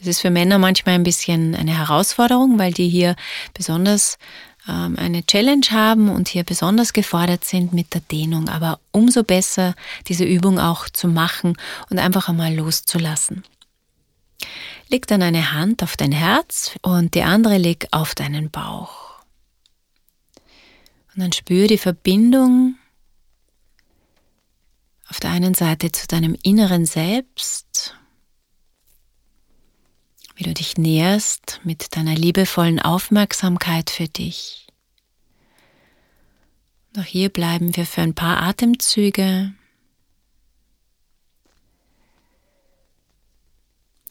Das 0.03 0.17
ist 0.17 0.21
für 0.21 0.31
Männer 0.31 0.59
manchmal 0.59 0.95
ein 0.95 1.03
bisschen 1.03 1.55
eine 1.55 1.77
Herausforderung, 1.77 2.59
weil 2.59 2.73
die 2.73 2.89
hier 2.89 3.15
besonders 3.53 4.17
ähm, 4.67 4.97
eine 4.99 5.25
Challenge 5.25 5.65
haben 5.71 6.09
und 6.09 6.27
hier 6.27 6.43
besonders 6.43 6.91
gefordert 6.91 7.45
sind 7.45 7.71
mit 7.71 7.93
der 7.93 8.01
Dehnung. 8.01 8.49
Aber 8.49 8.81
umso 8.91 9.23
besser, 9.23 9.75
diese 10.07 10.25
Übung 10.25 10.59
auch 10.59 10.89
zu 10.89 11.07
machen 11.07 11.55
und 11.89 11.99
einfach 11.99 12.27
einmal 12.27 12.53
loszulassen. 12.53 13.45
Leg 14.89 15.07
dann 15.07 15.21
eine 15.21 15.53
Hand 15.53 15.83
auf 15.83 15.95
dein 15.95 16.11
Herz 16.11 16.75
und 16.81 17.15
die 17.15 17.23
andere 17.23 17.57
leg 17.57 17.87
auf 17.91 18.13
deinen 18.13 18.49
Bauch. 18.49 19.21
Und 21.15 21.21
dann 21.21 21.31
spür 21.31 21.67
die 21.67 21.77
Verbindung 21.77 22.75
auf 25.07 25.21
der 25.21 25.31
einen 25.31 25.53
Seite 25.53 25.93
zu 25.93 26.07
deinem 26.07 26.35
inneren 26.43 26.85
Selbst 26.85 27.95
wie 30.35 30.43
du 30.43 30.53
dich 30.53 30.77
näherst 30.77 31.61
mit 31.63 31.95
deiner 31.95 32.15
liebevollen 32.15 32.79
Aufmerksamkeit 32.79 33.89
für 33.89 34.07
dich. 34.07 34.67
Noch 36.95 37.05
hier 37.05 37.29
bleiben 37.29 37.75
wir 37.75 37.85
für 37.85 38.01
ein 38.01 38.13
paar 38.13 38.41
Atemzüge. 38.41 39.53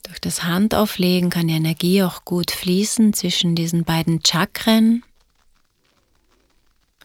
Durch 0.03 0.19
das 0.19 0.43
Handauflegen 0.43 1.29
kann 1.29 1.47
die 1.47 1.53
Energie 1.53 2.03
auch 2.03 2.25
gut 2.25 2.51
fließen 2.51 3.13
zwischen 3.13 3.55
diesen 3.55 3.83
beiden 3.85 4.21
Chakren. 4.25 5.03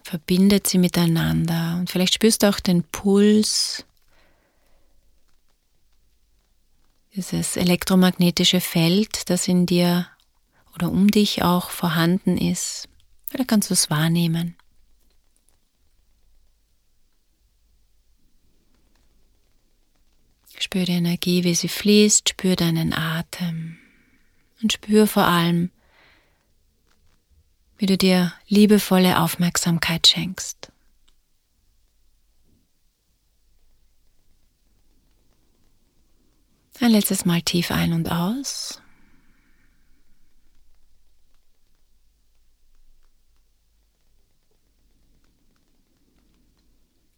Verbindet 0.03 0.67
sie 0.67 0.79
miteinander 0.79 1.77
und 1.79 1.91
vielleicht 1.91 2.15
spürst 2.15 2.43
du 2.43 2.49
auch 2.49 2.61
den 2.61 2.83
Puls 2.83 3.85
dieses 7.19 7.57
elektromagnetische 7.57 8.61
Feld, 8.61 9.29
das 9.29 9.49
in 9.49 9.67
dir 9.67 10.07
oder 10.77 10.89
um 10.89 11.09
dich 11.09 11.43
auch 11.43 11.71
vorhanden 11.71 12.39
ist. 12.39 12.89
Vielleicht 13.29 13.49
kannst 13.49 13.71
du 13.71 13.75
es 13.75 13.91
wahrnehmen. 13.91 14.55
Spür 20.61 20.85
die 20.85 20.93
Energie, 20.93 21.43
wie 21.43 21.57
sie 21.57 21.69
fließt, 21.69 22.29
spür 22.29 22.55
deinen 22.55 22.93
Atem 22.93 23.79
und 24.63 24.73
spür 24.73 25.09
vor 25.09 25.25
allem, 25.25 25.73
wie 27.79 27.87
du 27.87 27.99
dir 27.99 28.33
liebevolle 28.47 29.19
Aufmerksamkeit 29.21 30.07
schenkst. 30.07 30.71
Ein 36.81 36.93
letztes 36.93 37.25
Mal 37.25 37.43
tief 37.43 37.73
ein 37.73 37.93
und 37.93 38.11
aus. 38.11 38.81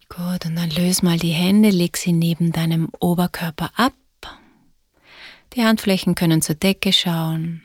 Gut, 0.08 0.46
und 0.46 0.56
dann 0.56 0.70
löse 0.70 1.04
mal 1.04 1.18
die 1.18 1.30
Hände, 1.30 1.70
leg 1.70 1.96
sie 1.96 2.12
neben 2.12 2.52
deinem 2.52 2.88
Oberkörper 3.00 3.70
ab. 3.76 3.92
Die 5.54 5.62
Handflächen 5.62 6.14
können 6.14 6.42
zur 6.42 6.54
Decke 6.54 6.92
schauen. 6.92 7.62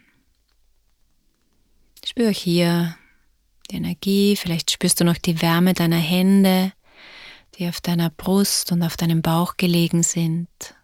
Spür 2.05 2.29
hier 2.29 2.97
die 3.71 3.77
Energie, 3.77 4.35
vielleicht 4.35 4.69
spürst 4.69 4.99
du 4.99 5.05
noch 5.05 5.17
die 5.17 5.41
Wärme 5.41 5.73
deiner 5.73 5.97
Hände, 5.97 6.73
die 7.57 7.67
auf 7.67 7.81
deiner 7.81 8.09
Brust 8.09 8.71
und 8.71 8.83
auf 8.83 8.97
deinem 8.97 9.21
Bauch 9.21 9.57
gelegen 9.57 10.03
sind. 10.03 10.74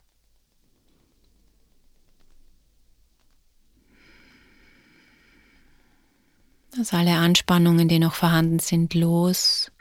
Lass 6.75 6.93
alle 6.93 7.17
Anspannungen, 7.17 7.87
die 7.87 7.99
noch 7.99 8.13
vorhanden 8.13 8.59
sind, 8.59 8.93
los. 8.93 9.71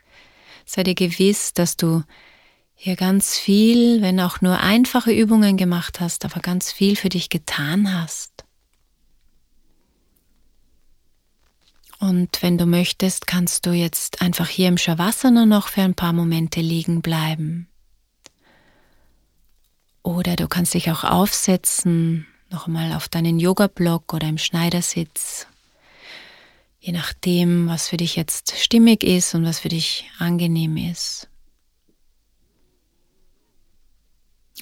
Sei 0.66 0.82
dir 0.82 0.94
gewiss, 0.94 1.52
dass 1.54 1.76
du 1.76 2.02
hier 2.74 2.96
ganz 2.96 3.38
viel, 3.38 4.02
wenn 4.02 4.18
auch 4.20 4.40
nur 4.40 4.58
einfache 4.58 5.12
Übungen 5.12 5.56
gemacht 5.56 6.00
hast, 6.00 6.24
aber 6.24 6.40
ganz 6.40 6.72
viel 6.72 6.96
für 6.96 7.08
dich 7.08 7.28
getan 7.28 7.94
hast. 7.94 8.44
Und 12.00 12.42
wenn 12.42 12.56
du 12.56 12.64
möchtest, 12.64 13.26
kannst 13.26 13.66
du 13.66 13.72
jetzt 13.72 14.22
einfach 14.22 14.48
hier 14.48 14.68
im 14.68 14.78
Shavasana 14.78 15.44
noch 15.44 15.68
für 15.68 15.82
ein 15.82 15.94
paar 15.94 16.14
Momente 16.14 16.62
liegen 16.62 17.02
bleiben. 17.02 17.68
Oder 20.02 20.34
du 20.36 20.48
kannst 20.48 20.72
dich 20.72 20.90
auch 20.90 21.04
aufsetzen, 21.04 22.26
nochmal 22.48 22.94
auf 22.94 23.08
deinen 23.10 23.38
Yoga-Block 23.38 24.14
oder 24.14 24.28
im 24.28 24.38
Schneidersitz. 24.38 25.46
Je 26.80 26.92
nachdem, 26.92 27.68
was 27.68 27.88
für 27.88 27.98
dich 27.98 28.16
jetzt 28.16 28.56
stimmig 28.56 29.04
ist 29.04 29.34
und 29.34 29.44
was 29.44 29.60
für 29.60 29.68
dich 29.68 30.10
angenehm 30.18 30.78
ist. 30.78 31.28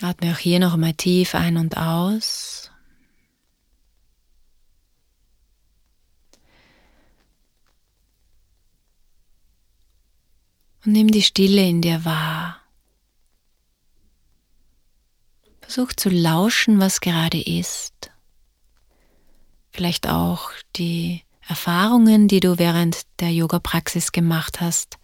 Atme 0.02 0.32
auch 0.32 0.38
hier 0.38 0.58
nochmal 0.58 0.94
tief 0.94 1.36
ein 1.36 1.56
und 1.56 1.76
aus. 1.76 2.70
Und 10.84 10.92
nimm 10.92 11.10
die 11.10 11.22
Stille 11.22 11.68
in 11.68 11.82
dir 11.82 12.04
wahr. 12.04 12.60
Versuch 15.60 15.92
zu 15.92 16.08
lauschen, 16.08 16.80
was 16.80 17.00
gerade 17.00 17.40
ist. 17.40 18.10
Vielleicht 19.70 20.08
auch 20.08 20.50
die 20.76 21.22
Erfahrungen, 21.48 22.28
die 22.28 22.40
du 22.40 22.58
während 22.58 23.06
der 23.20 23.32
Yoga-Praxis 23.32 24.12
gemacht 24.12 24.60
hast. 24.60 24.98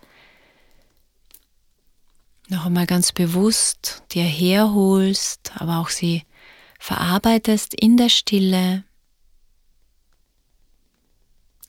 Noch 2.49 2.67
einmal 2.67 2.87
ganz 2.87 3.13
bewusst 3.13 4.03
dir 4.13 4.25
herholst, 4.25 5.53
aber 5.57 5.79
auch 5.79 5.89
sie 5.89 6.23
verarbeitest 6.79 7.75
in 7.75 7.97
der 7.97 8.11
Stille. 8.11 8.85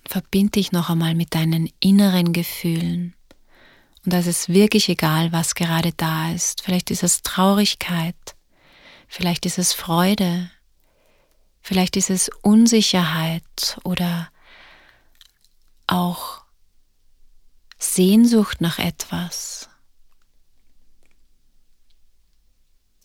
Verbind 0.06 0.56
dich 0.56 0.72
noch 0.72 0.90
einmal 0.90 1.16
mit 1.16 1.34
deinen 1.34 1.70
inneren 1.80 2.34
Gefühlen. 2.34 3.16
Und 4.04 4.14
das 4.14 4.28
ist 4.28 4.50
wirklich 4.50 4.90
egal, 4.90 5.32
was 5.32 5.56
gerade 5.56 5.94
da 5.94 6.32
ist. 6.32 6.62
Vielleicht 6.62 6.92
ist 6.92 7.02
es 7.02 7.22
Traurigkeit, 7.24 8.36
Vielleicht 9.08 9.46
ist 9.46 9.58
es 9.58 9.74
Freude, 9.74 10.50
vielleicht 11.62 11.96
ist 11.96 12.10
es 12.10 12.30
Unsicherheit 12.42 13.78
oder 13.84 14.30
auch 15.88 16.44
Sehnsucht 17.78 18.62
nach 18.62 18.80
etwas. 18.80 19.70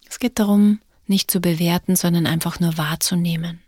Es 0.08 0.18
geht 0.18 0.38
darum, 0.38 0.80
nicht 1.06 1.30
zu 1.30 1.40
bewerten, 1.40 1.96
sondern 1.96 2.26
einfach 2.26 2.60
nur 2.60 2.76
wahrzunehmen. 2.78 3.62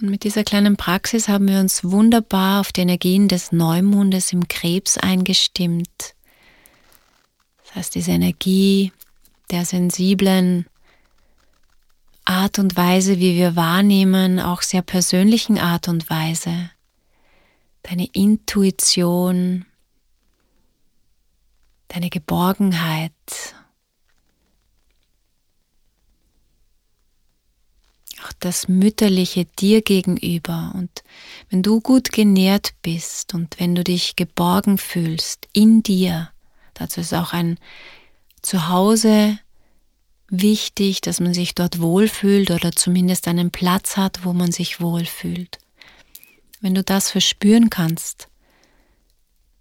Und 0.00 0.10
mit 0.10 0.24
dieser 0.24 0.42
kleinen 0.44 0.76
Praxis 0.76 1.28
haben 1.28 1.48
wir 1.48 1.60
uns 1.60 1.84
wunderbar 1.84 2.60
auf 2.60 2.72
die 2.72 2.80
Energien 2.80 3.28
des 3.28 3.52
Neumondes 3.52 4.32
im 4.32 4.48
Krebs 4.48 4.98
eingestimmt, 4.98 6.14
das 7.64 7.74
heißt, 7.74 7.94
diese 7.96 8.12
Energie 8.12 8.92
der 9.50 9.64
sensiblen 9.64 10.66
Art 12.24 12.58
und 12.58 12.76
Weise, 12.76 13.18
wie 13.18 13.36
wir 13.36 13.56
wahrnehmen, 13.56 14.40
auch 14.40 14.62
sehr 14.62 14.82
persönlichen 14.82 15.58
Art 15.58 15.88
und 15.88 16.08
Weise, 16.08 16.70
deine 17.82 18.06
Intuition, 18.06 19.66
deine 21.88 22.10
Geborgenheit, 22.10 23.12
auch 28.24 28.32
das 28.40 28.68
Mütterliche 28.68 29.44
dir 29.44 29.82
gegenüber. 29.82 30.72
Und 30.74 31.04
wenn 31.50 31.62
du 31.62 31.80
gut 31.80 32.10
genährt 32.10 32.74
bist 32.80 33.34
und 33.34 33.60
wenn 33.60 33.74
du 33.74 33.84
dich 33.84 34.16
geborgen 34.16 34.78
fühlst 34.78 35.46
in 35.52 35.82
dir, 35.82 36.30
Dazu 36.74 37.00
ist 37.00 37.14
auch 37.14 37.32
ein 37.32 37.58
Zuhause 38.42 39.38
wichtig, 40.28 41.00
dass 41.00 41.20
man 41.20 41.34
sich 41.34 41.54
dort 41.54 41.80
wohlfühlt 41.80 42.50
oder 42.50 42.72
zumindest 42.72 43.28
einen 43.28 43.50
Platz 43.50 43.96
hat, 43.96 44.24
wo 44.24 44.32
man 44.32 44.52
sich 44.52 44.80
wohlfühlt. 44.80 45.58
Wenn 46.60 46.74
du 46.74 46.82
das 46.82 47.10
verspüren 47.10 47.70
kannst, 47.70 48.28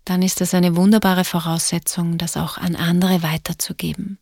dann 0.06 0.21
ist 0.21 0.41
das 0.41 0.54
eine 0.54 0.76
wunderbare 0.76 1.23
Voraussetzung, 1.23 2.17
das 2.17 2.38
auch 2.38 2.58
an 2.58 2.76
andere 2.76 3.23
weiterzugeben. 3.23 4.19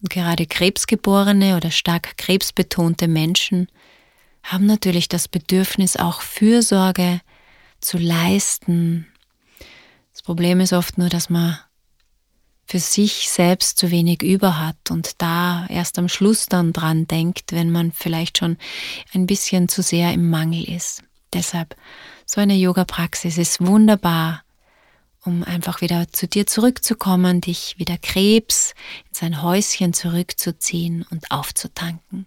Und 0.00 0.10
gerade 0.10 0.46
Krebsgeborene 0.46 1.56
oder 1.56 1.70
stark 1.70 2.16
krebsbetonte 2.16 3.08
Menschen 3.08 3.68
haben 4.42 4.66
natürlich 4.66 5.08
das 5.08 5.28
Bedürfnis, 5.28 5.96
auch 5.96 6.20
Fürsorge 6.20 7.20
zu 7.80 7.98
leisten. 7.98 9.06
Das 10.12 10.22
Problem 10.22 10.60
ist 10.60 10.72
oft 10.72 10.98
nur, 10.98 11.08
dass 11.08 11.30
man 11.30 11.58
für 12.68 12.78
sich 12.78 13.30
selbst 13.30 13.78
zu 13.78 13.90
wenig 13.90 14.22
über 14.22 14.58
hat 14.58 14.90
und 14.90 15.22
da 15.22 15.66
erst 15.70 15.98
am 15.98 16.08
Schluss 16.08 16.46
dann 16.46 16.74
dran 16.74 17.08
denkt, 17.08 17.52
wenn 17.52 17.70
man 17.70 17.92
vielleicht 17.92 18.36
schon 18.36 18.58
ein 19.14 19.26
bisschen 19.26 19.68
zu 19.68 19.80
sehr 19.82 20.12
im 20.12 20.28
Mangel 20.28 20.68
ist. 20.68 21.02
Deshalb, 21.32 21.76
so 22.26 22.42
eine 22.42 22.54
Yoga-Praxis 22.54 23.38
ist 23.38 23.66
wunderbar, 23.66 24.42
um 25.24 25.44
einfach 25.44 25.80
wieder 25.80 26.12
zu 26.12 26.28
dir 26.28 26.46
zurückzukommen, 26.46 27.40
dich 27.40 27.76
wieder 27.78 27.96
Krebs 27.96 28.74
in 29.08 29.14
sein 29.14 29.42
Häuschen 29.42 29.94
zurückzuziehen 29.94 31.06
und 31.10 31.30
aufzutanken. 31.30 32.26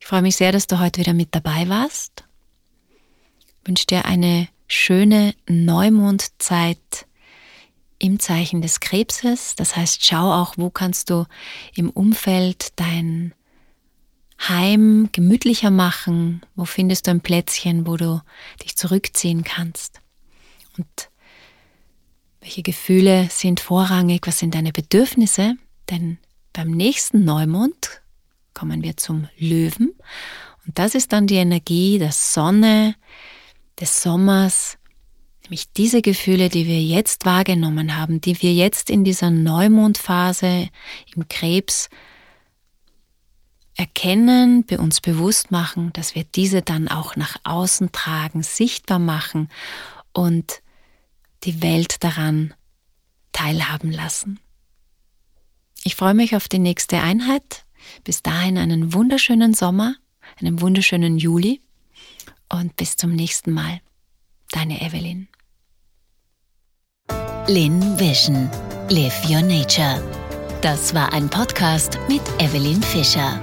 Ich 0.00 0.06
freue 0.06 0.22
mich 0.22 0.36
sehr, 0.36 0.50
dass 0.50 0.66
du 0.66 0.80
heute 0.80 1.00
wieder 1.00 1.12
mit 1.12 1.34
dabei 1.34 1.68
warst. 1.68 2.24
Ich 3.38 3.68
wünsche 3.68 3.86
dir 3.86 4.06
eine 4.06 4.48
schöne 4.72 5.34
Neumondzeit 5.48 7.06
im 7.98 8.18
Zeichen 8.18 8.62
des 8.62 8.80
Krebses. 8.80 9.54
Das 9.54 9.76
heißt, 9.76 10.04
schau 10.04 10.32
auch, 10.32 10.54
wo 10.56 10.70
kannst 10.70 11.10
du 11.10 11.26
im 11.74 11.90
Umfeld 11.90 12.72
dein 12.76 13.34
Heim 14.40 15.10
gemütlicher 15.12 15.70
machen, 15.70 16.40
wo 16.56 16.64
findest 16.64 17.06
du 17.06 17.12
ein 17.12 17.20
Plätzchen, 17.20 17.86
wo 17.86 17.96
du 17.96 18.22
dich 18.62 18.76
zurückziehen 18.76 19.44
kannst. 19.44 20.00
Und 20.76 21.10
welche 22.40 22.62
Gefühle 22.62 23.28
sind 23.30 23.60
vorrangig, 23.60 24.26
was 24.26 24.38
sind 24.38 24.54
deine 24.54 24.72
Bedürfnisse? 24.72 25.54
Denn 25.90 26.18
beim 26.52 26.70
nächsten 26.70 27.24
Neumond 27.24 28.02
kommen 28.54 28.82
wir 28.82 28.96
zum 28.96 29.28
Löwen 29.36 29.92
und 30.66 30.78
das 30.78 30.94
ist 30.94 31.12
dann 31.12 31.26
die 31.26 31.36
Energie 31.36 31.98
der 31.98 32.12
Sonne, 32.12 32.94
des 33.82 34.00
Sommers, 34.00 34.78
nämlich 35.42 35.72
diese 35.72 36.02
Gefühle, 36.02 36.48
die 36.48 36.68
wir 36.68 36.80
jetzt 36.80 37.26
wahrgenommen 37.26 37.96
haben, 37.96 38.20
die 38.20 38.40
wir 38.40 38.54
jetzt 38.54 38.88
in 38.88 39.02
dieser 39.02 39.30
Neumondphase 39.30 40.68
im 41.16 41.26
Krebs 41.28 41.90
erkennen, 43.74 44.64
bei 44.64 44.78
uns 44.78 45.00
bewusst 45.00 45.50
machen, 45.50 45.92
dass 45.94 46.14
wir 46.14 46.22
diese 46.22 46.62
dann 46.62 46.86
auch 46.86 47.16
nach 47.16 47.38
außen 47.42 47.90
tragen, 47.90 48.44
sichtbar 48.44 49.00
machen 49.00 49.48
und 50.12 50.62
die 51.42 51.60
Welt 51.60 52.04
daran 52.04 52.54
teilhaben 53.32 53.90
lassen. 53.90 54.38
Ich 55.82 55.96
freue 55.96 56.14
mich 56.14 56.36
auf 56.36 56.46
die 56.46 56.60
nächste 56.60 57.00
Einheit. 57.00 57.64
Bis 58.04 58.22
dahin 58.22 58.58
einen 58.58 58.94
wunderschönen 58.94 59.54
Sommer, 59.54 59.96
einen 60.38 60.60
wunderschönen 60.60 61.18
Juli 61.18 61.60
und 62.52 62.76
bis 62.76 62.96
zum 62.96 63.14
nächsten 63.14 63.52
Mal. 63.52 63.80
Deine 64.52 64.80
Evelyn. 64.80 65.28
Lin 67.48 67.98
Vision. 67.98 68.48
Live 68.88 69.28
Your 69.28 69.42
Nature. 69.42 70.00
Das 70.60 70.94
war 70.94 71.12
ein 71.12 71.28
Podcast 71.28 71.98
mit 72.08 72.22
Evelyn 72.38 72.82
Fischer. 72.82 73.40